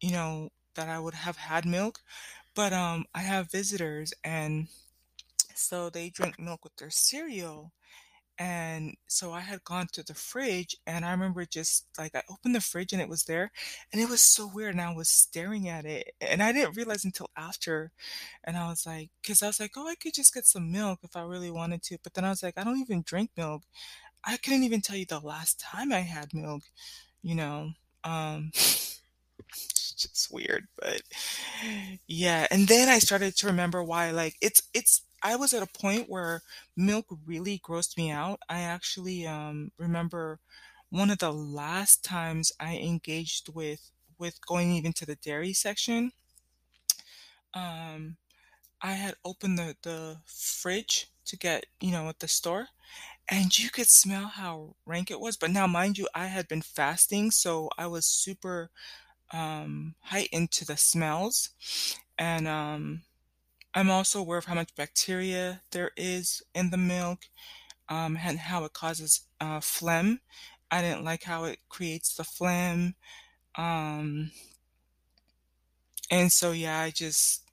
you 0.02 0.12
know, 0.12 0.50
that 0.76 0.90
I 0.90 1.00
would 1.00 1.14
have 1.16 1.38
had 1.38 1.66
milk. 1.66 2.00
But 2.56 2.74
um, 2.74 3.06
I 3.14 3.20
have 3.22 3.52
visitors, 3.52 4.14
and 4.24 4.68
so 5.56 5.90
they 5.90 6.10
drink 6.10 6.40
milk 6.40 6.64
with 6.64 6.76
their 6.78 6.90
cereal. 6.90 7.72
And 8.40 8.96
so 9.08 9.32
I 9.32 9.40
had 9.40 9.64
gone 9.64 9.88
to 9.94 10.04
the 10.04 10.14
fridge 10.14 10.76
and 10.86 11.04
I 11.04 11.12
remember 11.12 11.44
just 11.46 11.88
like 11.98 12.16
I 12.16 12.22
opened 12.30 12.54
the 12.54 12.62
fridge 12.62 12.94
and 12.94 13.02
it 13.02 13.10
was 13.10 13.24
there 13.24 13.52
and 13.92 14.00
it 14.02 14.08
was 14.10 14.22
so 14.22 14.48
weird 14.54 14.74
and 14.74 14.82
I 14.82 14.94
was 14.94 15.10
staring 15.10 15.68
at 15.70 15.86
it 15.86 16.14
and 16.22 16.44
I 16.44 16.52
didn't 16.52 16.76
realize 16.78 17.04
until 17.04 17.32
after 17.36 17.92
and 18.44 18.56
I 18.56 18.68
was 18.70 18.86
like 18.86 19.10
because 19.22 19.42
I 19.42 19.48
was 19.48 19.60
like 19.60 19.72
oh 19.76 19.88
I 19.88 19.96
could 19.96 20.14
just 20.14 20.36
get 20.36 20.46
some 20.46 20.72
milk 20.72 21.00
if 21.04 21.16
I 21.16 21.24
really 21.24 21.50
wanted 21.50 21.82
to 21.84 21.98
but 22.04 22.14
then 22.14 22.26
I 22.26 22.30
was 22.30 22.44
like 22.44 22.60
I 22.60 22.64
don't 22.64 22.80
even 22.80 23.02
drink 23.02 23.32
milk 23.36 23.64
I 24.28 24.38
couldn't 24.38 24.64
even 24.64 24.82
tell 24.82 24.98
you 24.98 25.06
the 25.08 25.20
last 25.20 25.60
time 25.60 25.92
I 25.94 26.02
had 26.02 26.34
milk 26.36 26.64
you 27.24 27.36
know 27.36 27.72
um 28.04 28.52
it's 28.56 29.94
just 29.98 30.32
weird 30.32 30.68
but 30.80 31.02
yeah 32.08 32.48
and 32.52 32.68
then 32.68 32.90
I 32.90 33.00
started 33.00 33.36
to 33.38 33.48
remember 33.48 33.84
why 33.84 34.12
like 34.12 34.36
it's 34.42 34.62
it's 34.74 35.02
I 35.24 35.36
was 35.36 35.54
at 35.54 35.64
a 35.64 35.80
point 35.80 36.10
where 36.10 36.44
milk 36.76 37.08
really 37.26 37.60
grossed 37.60 37.98
me 37.98 38.12
out. 38.12 38.40
I 38.50 38.62
actually 38.62 39.26
um 39.26 39.72
remember 39.78 40.40
one 40.90 41.10
of 41.10 41.20
the 41.20 41.34
last 41.34 42.04
times 42.04 42.52
I 42.60 42.78
engaged 42.78 43.50
with 43.54 43.92
with 44.20 44.46
going 44.46 44.72
even 44.72 44.94
to 44.94 45.06
the 45.06 45.16
dairy 45.16 45.54
section. 45.54 46.12
Um 47.54 48.18
I 48.82 48.94
had 48.94 49.16
opened 49.26 49.60
the 49.60 49.78
the 49.84 50.22
fridge 50.26 51.08
to 51.28 51.38
get, 51.38 51.68
you 51.82 51.92
know, 51.92 52.10
at 52.10 52.20
the 52.20 52.28
store 52.30 52.70
and 53.30 53.58
you 53.58 53.70
could 53.70 53.88
smell 53.88 54.28
how 54.28 54.76
rank 54.86 55.12
it 55.12 55.20
was. 55.20 55.38
But 55.38 55.52
now 55.52 55.68
mind 55.68 55.98
you, 55.98 56.08
I 56.16 56.28
had 56.28 56.48
been 56.48 56.62
fasting, 56.62 57.32
so 57.32 57.70
I 57.78 57.88
was 57.88 58.06
super 58.06 58.70
um 59.34 59.96
heightened 60.02 60.52
to 60.52 60.66
the 60.66 60.78
smells. 60.78 61.50
And 62.18 62.48
um 62.48 63.04
I'm 63.74 63.90
also 63.92 64.20
aware 64.22 64.38
of 64.40 64.46
how 64.46 64.56
much 64.56 64.76
bacteria 64.76 65.62
there 65.72 65.92
is 65.98 66.42
in 66.56 66.72
the 66.72 66.78
milk, 66.78 67.22
um, 67.90 68.18
and 68.18 68.40
how 68.40 68.66
it 68.66 68.74
causes 68.74 69.22
uh, 69.42 69.60
phlegm. 69.62 70.22
I 70.72 70.82
didn't 70.82 71.06
like 71.06 71.24
how 71.24 71.46
it 71.46 71.60
creates 71.70 72.16
the 72.16 72.24
phlegm. 72.24 72.96
Um, 73.56 74.32
and 76.10 76.32
so, 76.32 76.52
yeah, 76.52 76.80
I 76.80 76.90
just, 76.92 77.44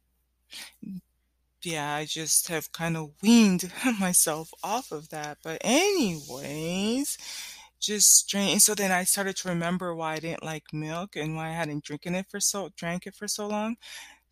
yeah, 1.65 1.95
I 1.95 2.05
just 2.05 2.49
have 2.49 2.73
kind 2.73 2.97
of 2.97 3.13
weaned 3.23 3.71
myself 4.01 4.53
off 4.63 4.93
of 4.93 5.09
that. 5.11 5.39
But, 5.43 5.59
anyways, 5.63 7.19
just 7.81 8.17
strange. 8.17 8.63
So 8.63 8.75
then 8.75 8.91
I 8.93 9.05
started 9.05 9.37
to 9.37 9.49
remember 9.49 9.95
why 9.95 10.15
I 10.15 10.19
didn't 10.21 10.45
like 10.45 10.73
milk 10.73 11.17
and 11.17 11.37
why 11.37 11.49
I 11.49 11.53
hadn't 11.53 11.85
drinking 11.85 12.15
it 12.15 12.27
for 12.31 12.41
so 12.41 12.71
drank 12.77 13.07
it 13.07 13.15
for 13.15 13.29
so 13.29 13.47
long 13.47 13.77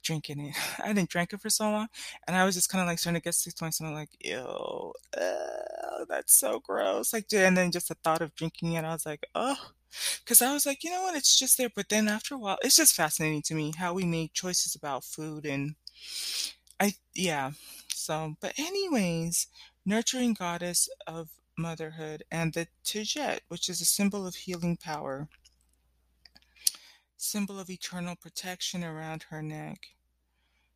drinking 0.03 0.40
it. 0.40 0.57
I 0.85 0.92
didn't 0.92 1.11
drink 1.11 1.33
it 1.33 1.40
for 1.40 1.51
so 1.51 1.71
long, 1.71 1.88
and 2.27 2.37
I 2.37 2.45
was 2.45 2.55
just 2.55 2.68
kind 2.68 2.83
of 2.83 2.88
like 2.88 2.99
starting 2.99 3.21
to 3.21 3.25
get 3.25 3.35
sick 3.35 3.55
to 3.55 3.64
myself, 3.64 3.92
like, 3.92 4.11
ew, 4.21 4.92
uh, 5.16 6.05
that's 6.09 6.35
so 6.35 6.61
gross. 6.61 7.12
Like, 7.12 7.27
and 7.33 7.57
then 7.57 7.71
just 7.73 7.88
the 7.88 7.95
thought 7.95 8.23
of 8.23 8.35
drinking 8.35 8.75
it, 8.75 8.85
I 8.85 8.92
was 8.92 9.07
like, 9.07 9.27
oh, 9.35 9.71
because 10.25 10.42
I 10.42 10.53
was 10.53 10.66
like, 10.66 10.85
you 10.85 10.90
know 10.90 11.03
what, 11.03 11.16
it's 11.16 11.38
just 11.38 11.59
there. 11.59 11.71
But 11.75 11.88
then 11.88 12.09
after 12.09 12.35
a 12.35 12.38
while, 12.38 12.59
it's 12.62 12.77
just 12.77 12.95
fascinating 12.95 13.42
to 13.42 13.55
me 13.55 13.73
how 13.77 13.95
we 13.95 14.05
make 14.05 14.33
choices 14.33 14.75
about 14.75 15.05
food, 15.05 15.47
and 15.47 15.75
I, 16.83 16.95
yeah. 17.14 17.53
So, 17.95 18.35
but 18.40 18.59
anyways, 18.59 19.47
nurturing 19.87 20.35
goddess 20.35 20.88
of 21.07 21.31
motherhood 21.57 22.25
and 22.29 22.53
the 22.53 22.66
Tijet, 22.85 23.40
which 23.47 23.68
is 23.68 23.81
a 23.81 23.85
symbol 23.85 24.27
of 24.27 24.35
healing 24.35 24.77
power 24.77 25.29
symbol 27.16 27.61
of 27.61 27.71
eternal 27.71 28.16
protection 28.16 28.83
around 28.83 29.27
her 29.31 29.40
neck. 29.40 29.79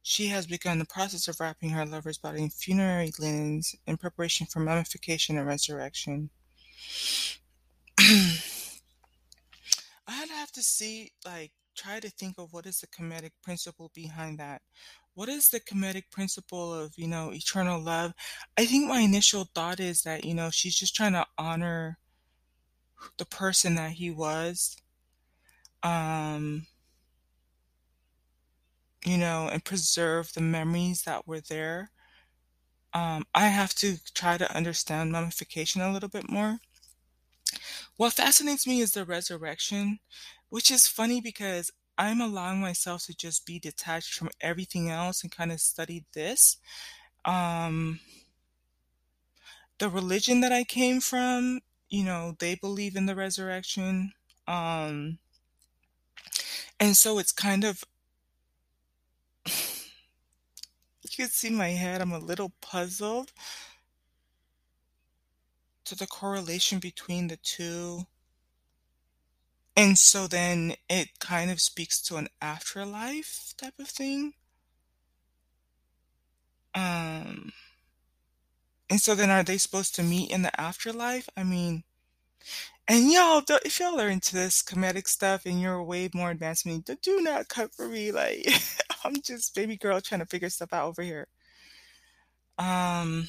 She 0.01 0.29
has 0.29 0.47
begun 0.47 0.79
the 0.79 0.85
process 0.85 1.27
of 1.27 1.41
wrapping 1.41 1.71
her 1.71 1.85
lover's 1.85 2.19
body 2.19 2.45
in 2.45 2.51
funerary 2.51 3.11
linens 3.19 3.75
in 3.85 3.97
preparation 3.97 4.47
for 4.47 4.61
mummification 4.61 5.37
and 5.37 5.47
resurrection. 5.47 6.31
I'd 7.99 8.39
have 10.07 10.53
to 10.53 10.63
see, 10.63 11.11
like, 11.25 11.51
try 11.77 11.99
to 11.99 12.09
think 12.11 12.39
of 12.39 12.53
what 12.53 12.67
is 12.67 12.81
the 12.81 12.87
Kemetic 12.87 13.33
principle 13.43 13.91
behind 13.93 14.39
that. 14.39 14.63
What 15.17 15.29
is 15.29 15.49
the 15.49 15.59
Kemetic 15.59 16.13
principle 16.13 16.73
of, 16.73 16.95
you 16.97 17.09
know, 17.09 17.33
eternal 17.33 17.81
love? 17.81 18.15
I 18.57 18.67
think 18.67 18.87
my 18.89 19.01
initial 19.01 19.47
thought 19.53 19.81
is 19.81 20.03
that, 20.03 20.25
you 20.25 20.33
know, 20.33 20.51
she's 20.51 20.77
just 20.77 20.95
trying 20.95 21.15
to 21.15 21.27
honor 21.37 21.99
the 23.19 23.27
person 23.27 23.75
that 23.75 23.93
he 23.93 24.11
was 24.11 24.77
um, 25.83 26.67
you 29.05 29.17
know, 29.17 29.49
and 29.49 29.65
preserve 29.65 30.33
the 30.35 30.41
memories 30.41 31.03
that 31.03 31.27
were 31.27 31.41
there. 31.41 31.91
Um, 32.93 33.27
I 33.35 33.47
have 33.49 33.75
to 33.77 33.99
try 34.15 34.39
to 34.39 34.53
understand 34.57 35.13
mummification 35.13 35.83
a 35.83 35.93
little 35.93 36.09
bit 36.09 36.29
more. 36.29 36.59
What 37.97 38.15
fascinates 38.15 38.67
me 38.67 38.81
is 38.81 38.93
the 38.93 39.05
resurrection, 39.05 39.99
which 40.49 40.71
is 40.71 40.89
funny 40.89 41.21
because 41.21 41.71
I'm 41.99 42.21
allowing 42.21 42.61
myself 42.61 43.05
to 43.07 43.15
just 43.15 43.47
be 43.47 43.59
detached 43.59 44.15
from 44.15 44.31
everything 44.41 44.91
else 44.91 45.23
and 45.23 45.33
kind 45.33 45.51
of 45.51 45.61
study 45.61 46.05
this. 46.13 46.59
Um, 47.25 48.01
the 49.79 49.89
religion 49.89 50.41
that 50.41 50.53
I 50.53 50.65
came 50.65 51.01
from, 51.01 51.61
you 51.89 52.05
know, 52.05 52.37
they 52.39 52.55
believe 52.55 52.97
in 52.97 53.07
the 53.07 53.15
resurrection. 53.15 54.13
Um, 54.47 55.19
and 56.79 56.97
so 56.97 57.19
it's 57.19 57.33
kind 57.33 57.65
of, 57.65 57.85
you 59.47 59.53
can 61.15 61.29
see 61.29 61.51
my 61.51 61.71
head, 61.71 62.01
I'm 62.01 62.13
a 62.13 62.19
little 62.19 62.53
puzzled 62.61 63.33
to 65.87 65.95
the 65.95 66.07
correlation 66.07 66.79
between 66.79 67.29
the 67.29 67.39
two. 67.39 68.07
And 69.77 69.99
so 69.99 70.27
then 70.27 70.75
it 70.89 71.19
kind 71.21 71.51
of 71.51 71.61
speaks 71.61 72.01
to 72.03 72.17
an 72.17 72.29
afterlife 72.41 73.53
type 73.59 73.75
of 73.79 73.89
thing. 73.89 74.33
Um, 76.75 77.53
and 78.89 79.01
so 79.01 79.15
then 79.15 79.31
are 79.31 79.43
they 79.43 79.59
supposed 79.59 79.95
to 79.97 80.03
meet 80.03 80.31
in 80.31 80.43
the 80.43 80.61
afterlife? 80.61 81.29
I 81.37 81.45
mean, 81.45 81.85
and 82.89 83.11
y'all, 83.13 83.43
if 83.65 83.81
y'all 83.81 84.01
are 84.01 84.09
into 84.09 84.35
this 84.35 84.63
Kemetic 84.63 85.09
stuff 85.09 85.45
and 85.45 85.61
you're 85.61 85.83
way 85.83 86.09
more 86.15 86.31
advanced 86.31 86.65
than 86.65 86.75
me, 86.75 86.85
do 87.03 87.21
not 87.21 87.49
cut 87.49 87.75
for 87.75 87.89
me. 87.89 88.13
Like, 88.13 88.49
I'm 89.05 89.21
just 89.23 89.55
baby 89.55 89.77
girl 89.77 90.01
trying 90.01 90.21
to 90.21 90.27
figure 90.27 90.49
stuff 90.51 90.73
out 90.73 90.87
over 90.89 91.03
here. 91.03 91.27
Um, 92.59 93.29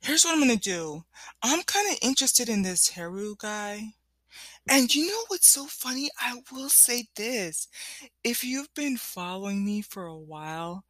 here's 0.00 0.24
what 0.24 0.34
I'm 0.34 0.40
gonna 0.40 0.56
do. 0.56 1.04
I'm 1.42 1.62
kind 1.64 1.90
of 1.92 1.98
interested 2.02 2.48
in 2.48 2.62
this 2.62 2.90
Haru 2.90 3.34
guy. 3.36 3.94
And 4.68 4.94
you 4.94 5.06
know 5.06 5.24
what's 5.28 5.48
so 5.48 5.66
funny? 5.66 6.10
I 6.20 6.42
will 6.52 6.68
say 6.68 7.08
this. 7.16 7.68
If 8.24 8.44
you've 8.44 8.72
been 8.74 8.96
following 8.96 9.64
me 9.64 9.82
for 9.82 10.06
a 10.06 10.16
while, 10.18 10.84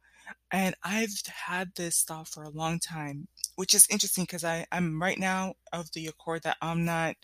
and 0.51 0.75
I've 0.83 1.21
had 1.27 1.75
this 1.75 2.03
thought 2.03 2.27
for 2.27 2.43
a 2.43 2.49
long 2.49 2.79
time, 2.79 3.27
which 3.55 3.73
is 3.73 3.87
interesting 3.89 4.25
because 4.25 4.45
I'm 4.71 5.01
right 5.01 5.19
now 5.19 5.55
of 5.73 5.91
the 5.93 6.07
accord 6.07 6.43
that 6.43 6.57
I'm 6.61 6.85
not 6.85 7.15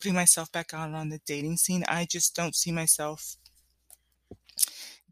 putting 0.00 0.14
myself 0.14 0.50
back 0.52 0.74
out 0.74 0.94
on 0.94 1.10
the 1.10 1.20
dating 1.26 1.58
scene. 1.58 1.84
I 1.88 2.06
just 2.10 2.34
don't 2.36 2.56
see 2.56 2.72
myself 2.72 3.36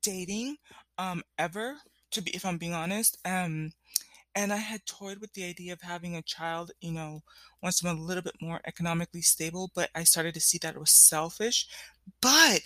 dating 0.01 0.57
um 0.99 1.23
ever 1.39 1.77
to 2.11 2.21
be 2.23 2.35
if 2.35 2.45
I'm 2.45 2.59
being 2.59 2.75
honest. 2.75 3.19
Um 3.25 3.73
and 4.35 4.53
I 4.53 4.57
had 4.57 4.87
toyed 4.87 5.18
with 5.18 5.35
the 5.35 5.45
idea 5.45 5.73
of 5.73 5.83
having 5.83 6.16
a 6.16 6.23
child, 6.23 6.73
you 6.81 6.92
know, 6.92 7.23
once 7.62 7.83
I'm 7.83 7.97
a 7.97 8.01
little 8.01 8.23
bit 8.23 8.37
more 8.40 8.61
economically 8.64 9.23
stable, 9.23 9.71
but 9.75 9.90
I 9.95 10.05
started 10.05 10.35
to 10.35 10.40
see 10.40 10.59
that 10.59 10.75
it 10.75 10.81
was 10.81 10.90
selfish. 10.92 11.66
But 12.21 12.62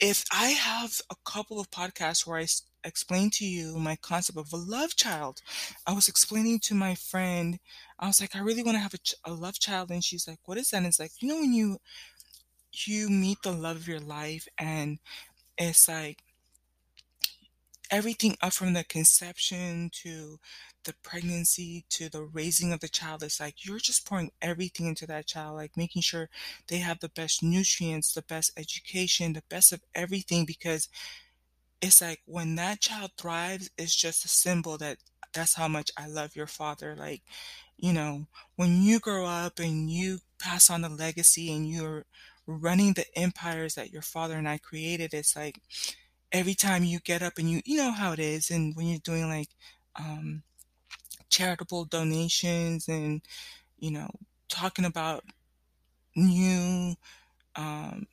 if 0.00 0.24
I 0.32 0.48
have 0.50 1.00
a 1.10 1.16
couple 1.24 1.60
of 1.60 1.70
podcasts 1.70 2.26
where 2.26 2.38
I 2.40 2.46
explain 2.84 3.30
to 3.32 3.44
you 3.46 3.78
my 3.78 3.96
concept 3.96 4.38
of 4.38 4.52
a 4.52 4.56
love 4.56 4.96
child, 4.96 5.42
I 5.86 5.92
was 5.92 6.08
explaining 6.08 6.60
to 6.60 6.74
my 6.74 6.94
friend, 6.94 7.58
I 7.98 8.06
was 8.08 8.20
like, 8.20 8.36
I 8.36 8.40
really 8.40 8.62
want 8.62 8.76
to 8.76 8.80
have 8.80 8.94
a, 8.94 8.98
ch- 8.98 9.14
a 9.24 9.32
love 9.32 9.58
child, 9.58 9.90
and 9.90 10.04
she's 10.04 10.28
like, 10.28 10.40
What 10.46 10.58
is 10.58 10.70
that? 10.70 10.78
And 10.78 10.86
it's 10.86 11.00
like, 11.00 11.12
you 11.20 11.28
know, 11.28 11.36
when 11.40 11.52
you 11.54 11.78
you 12.86 13.08
meet 13.10 13.42
the 13.42 13.52
love 13.52 13.76
of 13.76 13.88
your 13.88 14.00
life, 14.00 14.48
and 14.58 14.98
it's 15.58 15.88
like 15.88 16.22
everything 17.90 18.36
up 18.42 18.52
from 18.52 18.72
the 18.74 18.84
conception 18.84 19.90
to 19.92 20.38
the 20.88 20.94
pregnancy 21.04 21.84
to 21.90 22.08
the 22.08 22.24
raising 22.24 22.72
of 22.72 22.80
the 22.80 22.88
child 22.88 23.22
it's 23.22 23.40
like 23.40 23.64
you're 23.66 23.78
just 23.78 24.08
pouring 24.08 24.32
everything 24.42 24.86
into 24.86 25.06
that 25.06 25.26
child 25.26 25.56
like 25.56 25.76
making 25.76 26.02
sure 26.02 26.30
they 26.68 26.78
have 26.78 27.00
the 27.00 27.10
best 27.10 27.42
nutrients 27.42 28.14
the 28.14 28.22
best 28.22 28.52
education 28.58 29.34
the 29.34 29.44
best 29.50 29.72
of 29.72 29.82
everything 29.94 30.46
because 30.46 30.88
it's 31.80 32.00
like 32.02 32.20
when 32.26 32.56
that 32.56 32.80
child 32.80 33.12
thrives 33.18 33.70
it's 33.78 33.94
just 33.94 34.24
a 34.24 34.28
symbol 34.28 34.78
that 34.78 34.98
that's 35.32 35.54
how 35.56 35.68
much 35.68 35.90
i 35.96 36.06
love 36.06 36.34
your 36.36 36.46
father 36.46 36.96
like 36.98 37.22
you 37.78 37.92
know 37.92 38.26
when 38.56 38.82
you 38.82 38.98
grow 39.00 39.26
up 39.26 39.58
and 39.60 39.90
you 39.90 40.18
pass 40.40 40.70
on 40.70 40.82
the 40.82 40.88
legacy 40.88 41.52
and 41.52 41.68
you're 41.68 42.04
running 42.46 42.94
the 42.94 43.06
empires 43.16 43.74
that 43.74 43.92
your 43.92 44.02
father 44.02 44.36
and 44.36 44.48
i 44.48 44.58
created 44.58 45.14
it's 45.14 45.36
like 45.36 45.60
every 46.32 46.54
time 46.54 46.84
you 46.84 46.98
get 47.00 47.22
up 47.22 47.34
and 47.38 47.50
you 47.50 47.60
you 47.64 47.76
know 47.76 47.92
how 47.92 48.12
it 48.12 48.18
is 48.18 48.50
and 48.50 48.76
when 48.76 48.86
you're 48.86 48.98
doing 48.98 49.28
like 49.28 49.48
um 49.96 50.42
charitable 51.30 51.84
donations 51.86 52.88
and 52.88 53.22
you 53.78 53.90
know 53.90 54.08
talking 54.48 54.84
about 54.84 55.24
new 56.16 56.94
um 57.56 58.06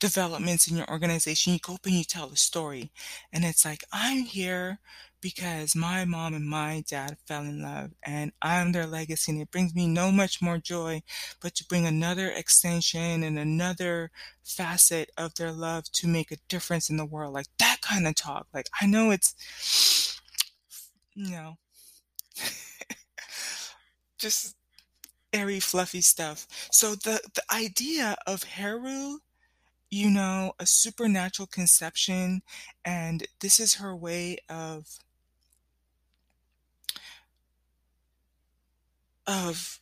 developments 0.00 0.68
in 0.68 0.76
your 0.76 0.90
organization. 0.90 1.54
You 1.54 1.60
go 1.60 1.74
up 1.74 1.86
and 1.86 1.94
you 1.94 2.04
tell 2.04 2.28
the 2.28 2.36
story. 2.36 2.92
And 3.32 3.44
it's 3.44 3.64
like 3.64 3.84
i'm 3.92 4.24
here 4.24 4.78
because 5.20 5.74
my 5.74 6.04
mom 6.04 6.34
and 6.34 6.46
my 6.46 6.84
dad 6.86 7.16
fell 7.26 7.42
in 7.42 7.62
love 7.62 7.92
and 8.02 8.32
i'm 8.42 8.72
their 8.72 8.86
legacy. 8.86 9.32
And 9.32 9.40
it 9.40 9.50
brings 9.50 9.74
me 9.74 9.86
no 9.86 10.10
much 10.12 10.42
more 10.42 10.58
joy 10.58 11.02
but 11.40 11.54
to 11.56 11.64
bring 11.66 11.86
another 11.86 12.30
extension 12.30 13.22
and 13.22 13.38
another 13.38 14.10
facet 14.42 15.10
of 15.16 15.34
their 15.36 15.52
love 15.52 15.90
to 15.92 16.06
make 16.08 16.30
a 16.32 16.36
difference 16.48 16.90
in 16.90 16.96
the 16.98 17.06
world. 17.06 17.32
Like 17.34 17.46
that 17.58 17.78
kind 17.82 18.06
of 18.06 18.14
talk. 18.14 18.46
Like 18.52 18.68
i 18.80 18.86
know 18.86 19.10
it's 19.10 19.34
you 21.14 21.30
know 21.30 21.56
just 24.18 24.56
airy 25.32 25.60
fluffy 25.60 26.00
stuff 26.00 26.46
so 26.72 26.94
the 26.94 27.20
the 27.34 27.42
idea 27.52 28.16
of 28.26 28.42
heru 28.44 29.18
you 29.94 30.10
know, 30.10 30.52
a 30.58 30.66
supernatural 30.66 31.46
conception, 31.46 32.42
and 32.84 33.28
this 33.40 33.60
is 33.60 33.74
her 33.74 33.94
way 33.94 34.38
of 34.48 34.98
of 39.26 39.80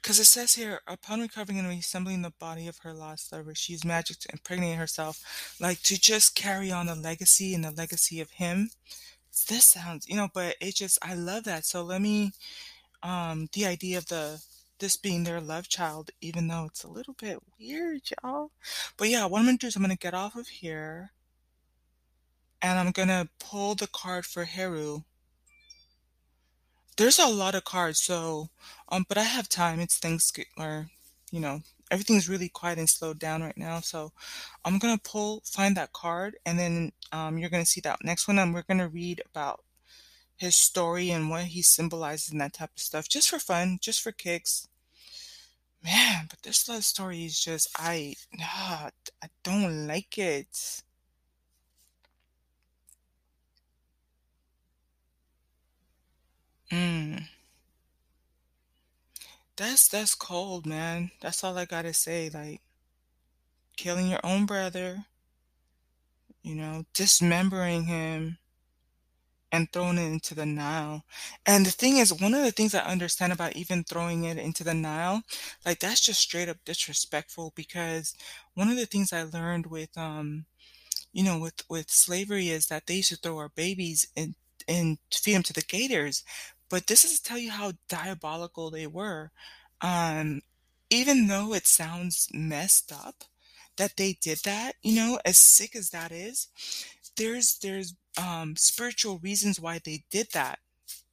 because 0.00 0.18
it 0.18 0.24
says 0.24 0.54
here, 0.54 0.80
upon 0.86 1.20
recovering 1.20 1.58
and 1.58 1.68
reassembling 1.68 2.22
the 2.22 2.30
body 2.30 2.66
of 2.66 2.78
her 2.78 2.94
lost 2.94 3.32
lover, 3.32 3.54
she 3.54 3.72
used 3.72 3.84
magic 3.84 4.18
to 4.20 4.28
impregnate 4.32 4.78
herself, 4.78 5.54
like 5.60 5.82
to 5.82 6.00
just 6.00 6.34
carry 6.34 6.72
on 6.72 6.86
the 6.86 6.94
legacy 6.94 7.54
and 7.54 7.64
the 7.64 7.70
legacy 7.70 8.20
of 8.20 8.30
him. 8.30 8.70
This 9.44 9.64
sounds, 9.64 10.08
you 10.08 10.16
know, 10.16 10.28
but 10.32 10.56
it 10.60 10.74
just 10.74 10.98
I 11.02 11.14
love 11.14 11.44
that. 11.44 11.64
So 11.64 11.82
let 11.82 12.00
me 12.00 12.32
um 13.02 13.48
the 13.52 13.66
idea 13.66 13.98
of 13.98 14.06
the 14.06 14.42
this 14.78 14.96
being 14.96 15.24
their 15.24 15.40
love 15.40 15.68
child, 15.68 16.10
even 16.20 16.48
though 16.48 16.66
it's 16.66 16.84
a 16.84 16.88
little 16.88 17.14
bit 17.14 17.38
weird, 17.58 18.02
y'all. 18.22 18.50
But 18.96 19.08
yeah, 19.08 19.26
what 19.26 19.40
I'm 19.40 19.46
gonna 19.46 19.58
do 19.58 19.66
is 19.68 19.76
I'm 19.76 19.82
gonna 19.82 19.96
get 19.96 20.14
off 20.14 20.36
of 20.36 20.48
here 20.48 21.12
and 22.62 22.78
I'm 22.78 22.92
gonna 22.92 23.28
pull 23.38 23.74
the 23.74 23.86
card 23.86 24.26
for 24.26 24.44
Heru. 24.44 25.02
There's 26.96 27.18
a 27.18 27.26
lot 27.28 27.54
of 27.54 27.64
cards, 27.64 28.00
so 28.02 28.50
um, 28.88 29.04
but 29.08 29.18
I 29.18 29.22
have 29.24 29.48
time. 29.48 29.80
It's 29.80 29.98
Thanksgiving, 29.98 30.50
or 30.58 30.88
you 31.30 31.40
know, 31.40 31.62
everything's 31.90 32.28
really 32.28 32.48
quiet 32.48 32.78
and 32.78 32.88
slowed 32.88 33.18
down 33.18 33.42
right 33.42 33.56
now. 33.56 33.80
So 33.80 34.12
I'm 34.64 34.78
gonna 34.78 34.98
pull, 34.98 35.42
find 35.44 35.76
that 35.76 35.92
card, 35.92 36.36
and 36.46 36.58
then 36.58 36.92
um, 37.12 37.38
you're 37.38 37.50
gonna 37.50 37.66
see 37.66 37.80
that 37.82 38.04
next 38.04 38.28
one, 38.28 38.38
and 38.38 38.54
we're 38.54 38.62
gonna 38.62 38.88
read 38.88 39.22
about 39.26 39.64
his 40.36 40.56
story 40.56 41.10
and 41.10 41.30
what 41.30 41.44
he 41.46 41.62
symbolizes 41.62 42.30
and 42.30 42.40
that 42.40 42.54
type 42.54 42.70
of 42.76 42.82
stuff, 42.82 43.08
just 43.08 43.28
for 43.30 43.38
fun, 43.38 43.78
just 43.82 44.02
for 44.02 44.12
kicks. 44.12 44.68
Man, 45.82 46.26
but 46.28 46.42
this 46.42 46.68
love 46.68 46.84
story 46.84 47.24
is 47.24 47.40
just 47.40 47.68
I, 47.76 48.14
ah, 48.40 48.90
I 49.22 49.28
don't 49.42 49.86
like 49.86 50.18
it. 50.18 50.82
Mm. 56.70 57.26
That's 59.56 59.88
that's 59.88 60.14
cold, 60.14 60.64
man. 60.66 61.10
That's 61.20 61.42
all 61.44 61.58
I 61.58 61.64
gotta 61.64 61.92
say. 61.92 62.30
Like 62.30 62.62
killing 63.76 64.08
your 64.08 64.18
own 64.24 64.44
brother, 64.44 65.06
you 66.42 66.54
know, 66.54 66.84
dismembering 66.94 67.84
him 67.84 68.38
and 69.52 69.72
throwing 69.72 69.96
it 69.96 70.06
into 70.06 70.34
the 70.34 70.44
Nile. 70.44 71.04
And 71.46 71.64
the 71.64 71.70
thing 71.70 71.98
is, 71.98 72.12
one 72.12 72.34
of 72.34 72.42
the 72.42 72.50
things 72.50 72.74
I 72.74 72.80
understand 72.80 73.32
about 73.32 73.56
even 73.56 73.84
throwing 73.84 74.24
it 74.24 74.38
into 74.38 74.64
the 74.64 74.74
Nile, 74.74 75.22
like 75.64 75.78
that's 75.80 76.00
just 76.00 76.20
straight 76.20 76.48
up 76.48 76.58
disrespectful 76.64 77.52
because 77.54 78.14
one 78.54 78.68
of 78.68 78.76
the 78.76 78.86
things 78.86 79.12
I 79.12 79.22
learned 79.22 79.66
with 79.66 79.96
um 79.96 80.46
you 81.12 81.24
know, 81.24 81.38
with 81.38 81.64
with 81.70 81.90
slavery 81.90 82.48
is 82.50 82.66
that 82.68 82.86
they 82.86 82.96
used 82.96 83.10
to 83.10 83.16
throw 83.16 83.38
our 83.38 83.50
babies 83.50 84.06
and 84.16 84.34
and 84.68 84.98
feed 85.12 85.34
them 85.34 85.42
to 85.44 85.54
the 85.54 85.62
gators. 85.62 86.24
But 86.68 86.86
this 86.86 87.04
is 87.04 87.18
to 87.20 87.24
tell 87.24 87.38
you 87.38 87.50
how 87.50 87.72
diabolical 87.88 88.70
they 88.70 88.86
were. 88.86 89.30
Um, 89.80 90.42
even 90.90 91.26
though 91.28 91.54
it 91.54 91.66
sounds 91.66 92.28
messed 92.32 92.92
up 92.92 93.24
that 93.76 93.96
they 93.96 94.14
did 94.20 94.38
that, 94.44 94.76
you 94.82 94.96
know, 94.96 95.18
as 95.24 95.38
sick 95.38 95.76
as 95.76 95.90
that 95.90 96.12
is, 96.12 96.48
there's 97.16 97.58
there's 97.62 97.94
um 98.20 98.56
spiritual 98.56 99.18
reasons 99.18 99.60
why 99.60 99.80
they 99.84 100.04
did 100.10 100.28
that. 100.32 100.58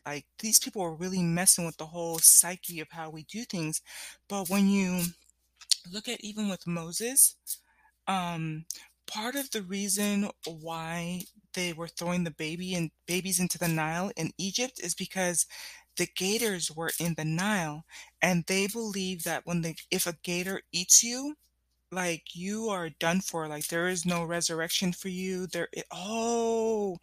like 0.05 0.25
these 0.39 0.59
people 0.59 0.81
were 0.83 0.95
really 0.95 1.23
messing 1.23 1.65
with 1.65 1.77
the 1.77 1.87
whole 1.87 2.19
psyche 2.19 2.79
of 2.79 2.89
how 2.91 3.09
we 3.09 3.23
do 3.23 3.43
things. 3.45 3.81
But 4.27 4.49
when 4.49 4.69
you 4.69 5.01
look 5.91 6.07
at 6.07 6.21
even 6.23 6.49
with 6.49 6.67
Moses, 6.67 7.35
um, 8.07 8.65
part 9.07 9.35
of 9.35 9.51
the 9.51 9.61
reason 9.61 10.29
why 10.45 11.21
they 11.53 11.73
were 11.73 11.87
throwing 11.87 12.23
the 12.23 12.31
baby 12.31 12.73
and 12.75 12.91
babies 13.07 13.39
into 13.39 13.57
the 13.57 13.67
Nile 13.67 14.11
in 14.17 14.31
Egypt 14.37 14.79
is 14.83 14.95
because 14.95 15.45
the 15.97 16.07
gators 16.15 16.71
were 16.71 16.91
in 16.99 17.13
the 17.15 17.25
Nile 17.25 17.85
and 18.21 18.45
they 18.47 18.67
believe 18.67 19.23
that 19.23 19.45
when 19.45 19.61
they 19.61 19.75
if 19.91 20.07
a 20.07 20.17
gator 20.23 20.61
eats 20.71 21.03
you, 21.03 21.35
like 21.91 22.23
you 22.35 22.69
are 22.69 22.89
done 22.89 23.21
for 23.21 23.47
like 23.47 23.67
there 23.67 23.87
is 23.87 24.05
no 24.05 24.23
resurrection 24.23 24.91
for 24.91 25.09
you 25.09 25.47
there 25.47 25.69
it, 25.73 25.85
oh 25.91 26.97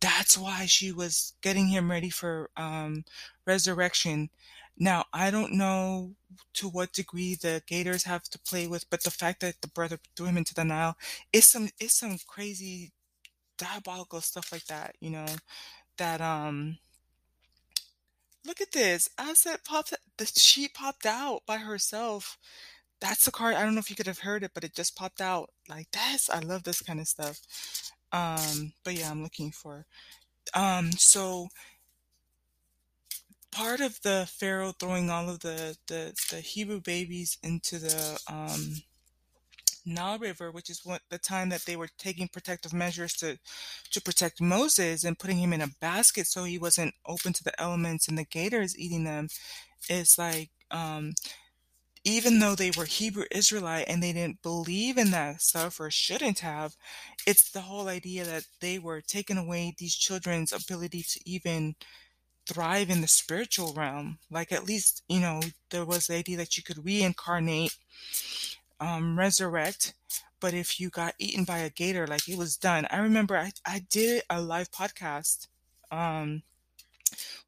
that's 0.00 0.36
why 0.38 0.66
she 0.66 0.92
was 0.92 1.34
getting 1.42 1.68
him 1.68 1.90
ready 1.90 2.10
for 2.10 2.50
um 2.56 3.04
resurrection 3.46 4.30
now 4.80 5.04
i 5.12 5.30
don't 5.30 5.52
know 5.52 6.10
to 6.52 6.68
what 6.68 6.92
degree 6.92 7.36
the 7.36 7.62
gators 7.66 8.04
have 8.04 8.24
to 8.24 8.38
play 8.40 8.66
with 8.66 8.88
but 8.90 9.04
the 9.04 9.10
fact 9.10 9.40
that 9.40 9.60
the 9.60 9.68
brother 9.68 9.98
threw 10.16 10.26
him 10.26 10.36
into 10.36 10.54
the 10.54 10.64
nile 10.64 10.96
is 11.32 11.44
some 11.46 11.68
is 11.78 11.96
some 11.96 12.16
crazy 12.26 12.90
diabolical 13.58 14.20
stuff 14.20 14.50
like 14.50 14.64
that 14.66 14.96
you 15.00 15.10
know 15.10 15.26
that 15.98 16.20
um 16.20 16.78
look 18.46 18.60
at 18.60 18.72
this 18.72 19.08
as 19.18 19.46
it 19.46 19.60
popped 19.64 19.94
the 20.16 20.26
sheet 20.26 20.74
popped 20.74 21.06
out 21.06 21.42
by 21.46 21.58
herself 21.58 22.38
that's 23.00 23.24
the 23.24 23.30
card. 23.30 23.54
I 23.54 23.62
don't 23.62 23.74
know 23.74 23.80
if 23.80 23.90
you 23.90 23.96
could 23.96 24.06
have 24.06 24.20
heard 24.20 24.42
it, 24.42 24.52
but 24.54 24.64
it 24.64 24.74
just 24.74 24.96
popped 24.96 25.20
out 25.20 25.50
like 25.68 25.90
this. 25.90 26.28
I 26.28 26.40
love 26.40 26.64
this 26.64 26.82
kind 26.82 27.00
of 27.00 27.08
stuff. 27.08 27.40
Um, 28.12 28.72
but 28.84 28.94
yeah, 28.94 29.10
I'm 29.10 29.22
looking 29.22 29.50
for. 29.50 29.86
Um, 30.54 30.92
so 30.92 31.48
part 33.52 33.80
of 33.80 34.00
the 34.02 34.28
Pharaoh 34.30 34.72
throwing 34.72 35.10
all 35.10 35.28
of 35.28 35.40
the 35.40 35.76
the, 35.86 36.14
the 36.30 36.40
Hebrew 36.40 36.80
babies 36.80 37.38
into 37.42 37.78
the 37.78 38.20
um, 38.28 38.76
Nile 39.86 40.18
River, 40.18 40.50
which 40.50 40.70
is 40.70 40.84
what 40.84 41.02
the 41.10 41.18
time 41.18 41.48
that 41.50 41.64
they 41.66 41.76
were 41.76 41.88
taking 41.98 42.28
protective 42.28 42.72
measures 42.72 43.14
to 43.14 43.38
to 43.90 44.00
protect 44.00 44.40
Moses 44.40 45.04
and 45.04 45.18
putting 45.18 45.38
him 45.38 45.52
in 45.52 45.60
a 45.60 45.70
basket 45.80 46.26
so 46.26 46.44
he 46.44 46.58
wasn't 46.58 46.94
open 47.06 47.32
to 47.34 47.44
the 47.44 47.60
elements 47.60 48.08
and 48.08 48.18
the 48.18 48.24
gators 48.24 48.78
eating 48.78 49.04
them, 49.04 49.28
is 49.88 50.16
like 50.18 50.50
um, 50.70 51.12
even 52.04 52.38
though 52.38 52.54
they 52.54 52.70
were 52.76 52.84
Hebrew 52.86 53.24
Israelite 53.30 53.86
and 53.88 54.02
they 54.02 54.12
didn't 54.12 54.42
believe 54.42 54.96
in 54.96 55.10
that 55.10 55.42
stuff 55.42 55.80
or 55.80 55.90
shouldn't 55.90 56.38
have, 56.40 56.76
it's 57.26 57.50
the 57.50 57.60
whole 57.60 57.88
idea 57.88 58.24
that 58.24 58.44
they 58.60 58.78
were 58.78 59.02
taking 59.02 59.36
away 59.36 59.74
these 59.76 59.94
children's 59.94 60.52
ability 60.52 61.02
to 61.02 61.20
even 61.26 61.74
thrive 62.50 62.90
in 62.90 63.00
the 63.00 63.08
spiritual 63.08 63.72
realm. 63.72 64.18
Like 64.30 64.50
at 64.50 64.64
least, 64.64 65.02
you 65.08 65.20
know, 65.20 65.40
there 65.70 65.84
was 65.84 66.06
the 66.06 66.16
idea 66.16 66.36
that 66.38 66.56
you 66.56 66.62
could 66.62 66.84
reincarnate, 66.84 67.76
um, 68.80 69.18
resurrect. 69.18 69.94
But 70.40 70.54
if 70.54 70.80
you 70.80 70.88
got 70.88 71.14
eaten 71.18 71.44
by 71.44 71.58
a 71.58 71.70
gator, 71.70 72.06
like 72.06 72.28
it 72.28 72.38
was 72.38 72.56
done. 72.56 72.86
I 72.90 72.98
remember 72.98 73.36
I, 73.36 73.52
I 73.64 73.82
did 73.90 74.22
a 74.28 74.40
live 74.40 74.70
podcast 74.72 75.46
um, 75.92 76.42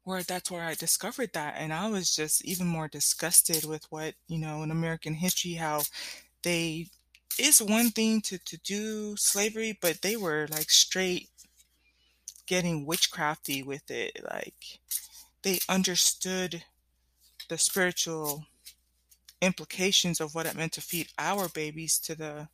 where 0.03 0.23
that's 0.23 0.49
where 0.49 0.63
I 0.63 0.75
discovered 0.75 1.31
that. 1.33 1.55
And 1.57 1.73
I 1.73 1.89
was 1.89 2.15
just 2.15 2.45
even 2.45 2.67
more 2.67 2.87
disgusted 2.87 3.65
with 3.65 3.85
what, 3.89 4.13
you 4.27 4.37
know, 4.37 4.63
in 4.63 4.71
American 4.71 5.15
history, 5.15 5.53
how 5.53 5.81
they 6.43 6.87
is 7.39 7.61
one 7.61 7.89
thing 7.89 8.21
to, 8.21 8.37
to 8.37 8.57
do 8.59 9.15
slavery, 9.17 9.77
but 9.81 10.01
they 10.01 10.15
were 10.15 10.47
like 10.51 10.69
straight 10.69 11.29
getting 12.47 12.87
witchcrafty 12.87 13.65
with 13.65 13.89
it. 13.89 14.19
Like 14.23 14.79
they 15.41 15.59
understood 15.69 16.63
the 17.49 17.57
spiritual 17.57 18.45
implications 19.41 20.21
of 20.21 20.33
what 20.33 20.45
it 20.45 20.55
meant 20.55 20.71
to 20.73 20.81
feed 20.81 21.07
our 21.19 21.49
babies 21.49 21.99
to 21.99 22.15
the 22.15 22.47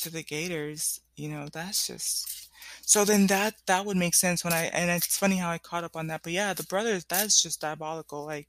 to 0.00 0.10
the 0.10 0.22
gators. 0.22 1.00
You 1.16 1.30
know, 1.30 1.48
that's 1.52 1.86
just 1.86 2.48
so 2.82 3.04
then 3.04 3.26
that 3.28 3.54
that 3.66 3.84
would 3.84 3.96
make 3.96 4.14
sense 4.14 4.44
when 4.44 4.52
I 4.52 4.64
and 4.66 4.90
it's 4.90 5.18
funny 5.18 5.36
how 5.36 5.50
I 5.50 5.58
caught 5.58 5.84
up 5.84 5.96
on 5.96 6.06
that. 6.08 6.22
But 6.22 6.32
yeah, 6.32 6.52
the 6.54 6.64
brothers 6.64 7.04
that's 7.04 7.42
just 7.42 7.60
diabolical. 7.60 8.24
Like 8.24 8.48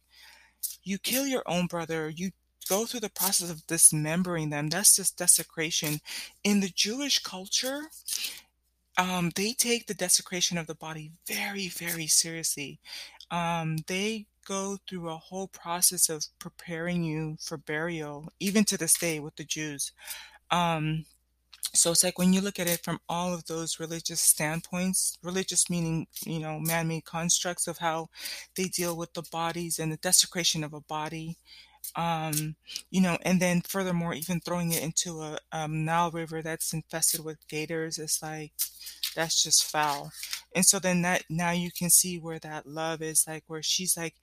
you 0.84 0.97
kill 0.97 1.25
your 1.25 1.43
own 1.45 1.67
brother, 1.67 2.10
you 2.10 2.32
go 2.69 2.86
through 2.86 2.99
the 2.99 3.10
process 3.10 3.49
of 3.49 3.65
dismembering 3.67 4.49
them. 4.49 4.69
That's 4.69 4.95
just 4.95 5.17
desecration. 5.17 5.99
In 6.43 6.60
the 6.60 6.69
Jewish 6.69 7.19
culture, 7.19 7.89
um, 8.99 9.31
they 9.35 9.53
take 9.53 9.88
the 9.88 9.93
desecration 9.93 10.57
of 10.57 10.67
the 10.67 10.75
body 10.75 11.13
very, 11.25 11.69
very 11.69 12.05
seriously. 12.05 12.79
Um, 13.31 13.77
they 13.88 14.25
go 14.45 14.77
through 14.88 15.07
a 15.07 15.15
whole 15.15 15.47
process 15.47 16.09
of 16.09 16.25
preparing 16.38 17.05
you 17.05 17.38
for 17.39 17.55
burial, 17.55 18.27
even 18.41 18.65
to 18.65 18.77
this 18.77 18.97
day 18.97 19.21
with 19.21 19.38
the 19.38 19.45
Jews. 19.45 19.93
Um, 20.51 21.05
so 21.73 21.91
it's 21.91 22.03
like 22.03 22.17
when 22.17 22.33
you 22.33 22.41
look 22.41 22.59
at 22.59 22.67
it 22.67 22.83
from 22.83 22.99
all 23.07 23.33
of 23.33 23.45
those 23.45 23.79
religious 23.79 24.19
standpoints, 24.19 25.17
religious 25.23 25.69
meaning, 25.69 26.07
you 26.25 26.39
know, 26.39 26.59
man 26.59 26.89
made 26.89 27.05
constructs 27.05 27.67
of 27.67 27.77
how 27.77 28.09
they 28.57 28.65
deal 28.65 28.97
with 28.97 29.13
the 29.13 29.23
bodies 29.31 29.79
and 29.79 29.93
the 29.93 29.97
desecration 29.97 30.62
of 30.63 30.73
a 30.73 30.81
body. 30.81 31.38
Um, 31.95 32.56
you 32.89 33.02
know, 33.02 33.17
and 33.23 33.41
then 33.41 33.62
furthermore, 33.62 34.13
even 34.13 34.39
throwing 34.39 34.71
it 34.71 34.84
into 34.84 35.21
a 35.21 35.39
um, 35.52 35.86
Nile 35.86 36.12
River 36.12 36.41
that's 36.41 36.73
infested 36.73 37.23
with 37.23 37.47
gators, 37.47 37.97
it's 37.97 38.21
like 38.21 38.52
that's 39.15 39.43
just 39.43 39.63
foul. 39.63 40.12
And 40.56 40.65
so 40.65 40.80
then 40.80 41.02
that 41.04 41.23
now 41.30 41.52
you 41.52 41.71
can 41.71 41.89
see 41.89 42.17
where 42.17 42.39
that 42.39 42.67
love 42.67 43.02
is 43.02 43.25
like, 43.28 43.43
where 43.47 43.63
she's 43.63 43.97
like, 43.97 44.15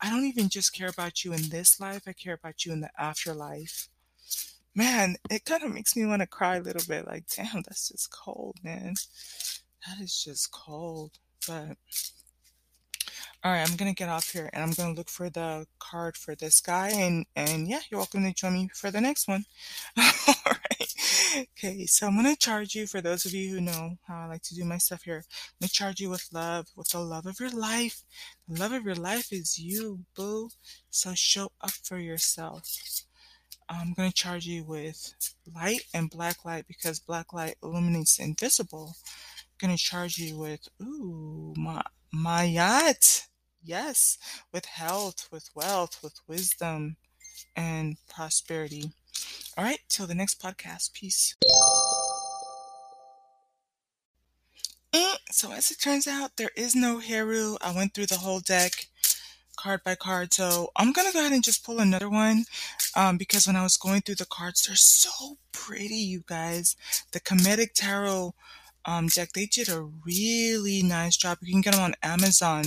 I 0.00 0.10
don't 0.10 0.24
even 0.24 0.48
just 0.48 0.74
care 0.74 0.88
about 0.88 1.24
you 1.24 1.32
in 1.32 1.48
this 1.48 1.80
life, 1.80 2.02
I 2.06 2.12
care 2.12 2.34
about 2.34 2.64
you 2.64 2.72
in 2.72 2.80
the 2.80 2.90
afterlife 2.98 3.88
man, 4.74 5.16
it 5.30 5.44
kind 5.44 5.62
of 5.62 5.72
makes 5.72 5.96
me 5.96 6.04
want 6.04 6.20
to 6.22 6.26
cry 6.26 6.56
a 6.56 6.62
little 6.62 6.82
bit. 6.86 7.06
Like, 7.06 7.24
damn, 7.28 7.62
that's 7.62 7.88
just 7.88 8.10
cold, 8.10 8.56
man. 8.62 8.94
That 9.86 10.02
is 10.02 10.22
just 10.22 10.50
cold. 10.50 11.12
But 11.46 11.76
all 13.44 13.52
right, 13.52 13.68
I'm 13.68 13.76
gonna 13.76 13.92
get 13.92 14.08
off 14.08 14.30
here 14.30 14.48
and 14.54 14.62
I'm 14.62 14.70
gonna 14.72 14.94
look 14.94 15.10
for 15.10 15.28
the 15.28 15.66
card 15.78 16.16
for 16.16 16.34
this 16.34 16.62
guy. 16.62 16.88
And 16.88 17.26
and 17.36 17.68
yeah, 17.68 17.80
you're 17.90 18.00
welcome 18.00 18.24
to 18.24 18.32
join 18.32 18.54
me 18.54 18.70
for 18.72 18.90
the 18.90 19.02
next 19.02 19.28
one. 19.28 19.44
all 19.98 20.04
right. 20.46 21.46
Okay, 21.58 21.84
so 21.84 22.06
I'm 22.06 22.16
gonna 22.16 22.36
charge 22.36 22.74
you 22.74 22.86
for 22.86 23.02
those 23.02 23.26
of 23.26 23.34
you 23.34 23.50
who 23.50 23.60
know 23.60 23.98
how 24.08 24.22
I 24.22 24.26
like 24.26 24.42
to 24.44 24.54
do 24.54 24.64
my 24.64 24.78
stuff 24.78 25.02
here. 25.02 25.24
I'm 25.28 25.60
gonna 25.60 25.68
charge 25.68 26.00
you 26.00 26.08
with 26.08 26.26
love, 26.32 26.68
with 26.74 26.88
the 26.88 27.00
love 27.00 27.26
of 27.26 27.38
your 27.38 27.50
life. 27.50 28.02
The 28.48 28.60
love 28.60 28.72
of 28.72 28.84
your 28.84 28.94
life 28.94 29.30
is 29.30 29.58
you, 29.58 30.00
boo. 30.16 30.48
So 30.88 31.12
show 31.14 31.52
up 31.60 31.72
for 31.82 31.98
yourself. 31.98 32.66
I'm 33.68 33.94
to 33.94 34.12
charge 34.12 34.46
you 34.46 34.64
with 34.64 35.14
light 35.54 35.82
and 35.92 36.10
black 36.10 36.44
light 36.46 36.66
because 36.66 36.98
black 36.98 37.32
light 37.32 37.56
illuminates 37.62 38.16
the 38.16 38.24
invisible. 38.24 38.94
I'm 39.62 39.70
to 39.70 39.76
charge 39.76 40.18
you 40.18 40.36
with, 40.38 40.68
ooh, 40.82 41.54
my, 41.56 41.82
Mayat. 42.14 43.26
Yes, 43.64 44.18
with 44.52 44.66
health, 44.66 45.26
with 45.32 45.48
wealth, 45.54 45.98
with 46.02 46.20
wisdom 46.28 46.96
and 47.56 47.96
prosperity. 48.08 48.92
All 49.56 49.64
right, 49.64 49.78
till 49.88 50.06
the 50.06 50.14
next 50.14 50.40
podcast. 50.40 50.92
Peace. 50.92 51.34
Eh, 54.92 55.16
so 55.30 55.50
as 55.52 55.70
it 55.70 55.80
turns 55.80 56.06
out, 56.06 56.36
there 56.36 56.50
is 56.54 56.74
no 56.76 56.98
Heru. 56.98 57.56
I 57.62 57.74
went 57.74 57.94
through 57.94 58.06
the 58.06 58.18
whole 58.18 58.40
deck 58.40 58.88
card 59.56 59.82
by 59.82 59.94
card. 59.94 60.34
So 60.34 60.70
I'm 60.76 60.92
going 60.92 61.06
to 61.06 61.14
go 61.14 61.20
ahead 61.20 61.32
and 61.32 61.42
just 61.42 61.64
pull 61.64 61.78
another 61.78 62.10
one 62.10 62.44
um, 62.94 63.16
because 63.16 63.46
when 63.46 63.56
I 63.56 63.62
was 63.62 63.78
going 63.78 64.02
through 64.02 64.16
the 64.16 64.26
cards, 64.26 64.64
they're 64.66 64.76
so 64.76 65.38
pretty, 65.52 65.96
you 65.96 66.22
guys. 66.26 66.76
The 67.12 67.20
Kemetic 67.20 67.72
Tarot 67.74 68.34
um, 68.84 69.06
deck, 69.06 69.32
they 69.32 69.46
did 69.46 69.70
a 69.70 69.80
really 69.80 70.82
nice 70.82 71.16
job. 71.16 71.38
You 71.40 71.52
can 71.52 71.62
get 71.62 71.72
them 71.72 71.82
on 71.82 71.94
Amazon 72.02 72.64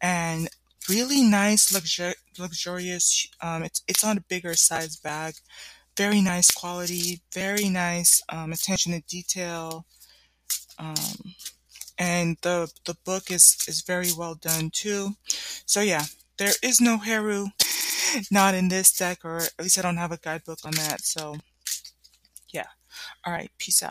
and 0.00 0.48
really 0.88 1.22
nice, 1.22 1.72
luxur- 1.72 2.14
luxurious. 2.38 3.28
Um, 3.40 3.62
it's, 3.62 3.82
it's 3.88 4.04
on 4.04 4.18
a 4.18 4.22
bigger 4.22 4.54
size 4.54 4.96
bag. 4.96 5.34
Very 5.96 6.20
nice 6.20 6.50
quality, 6.50 7.20
very 7.32 7.68
nice 7.68 8.22
um, 8.28 8.52
attention 8.52 8.92
to 8.92 9.00
detail. 9.00 9.86
Um, 10.78 11.34
and 11.98 12.38
the 12.40 12.72
the 12.86 12.96
book 13.04 13.30
is 13.30 13.58
is 13.68 13.82
very 13.82 14.08
well 14.16 14.34
done 14.34 14.70
too. 14.72 15.16
So 15.66 15.82
yeah, 15.82 16.04
there 16.38 16.52
is 16.62 16.80
no 16.80 16.98
Heru, 16.98 17.48
not 18.30 18.54
in 18.54 18.68
this 18.68 18.96
deck, 18.96 19.18
or 19.24 19.38
at 19.38 19.62
least 19.62 19.78
I 19.78 19.82
don't 19.82 19.98
have 19.98 20.12
a 20.12 20.16
guidebook 20.16 20.60
on 20.64 20.72
that. 20.72 21.02
So 21.02 21.36
yeah, 22.52 22.66
all 23.24 23.32
right, 23.32 23.50
peace 23.58 23.82
out. 23.82 23.88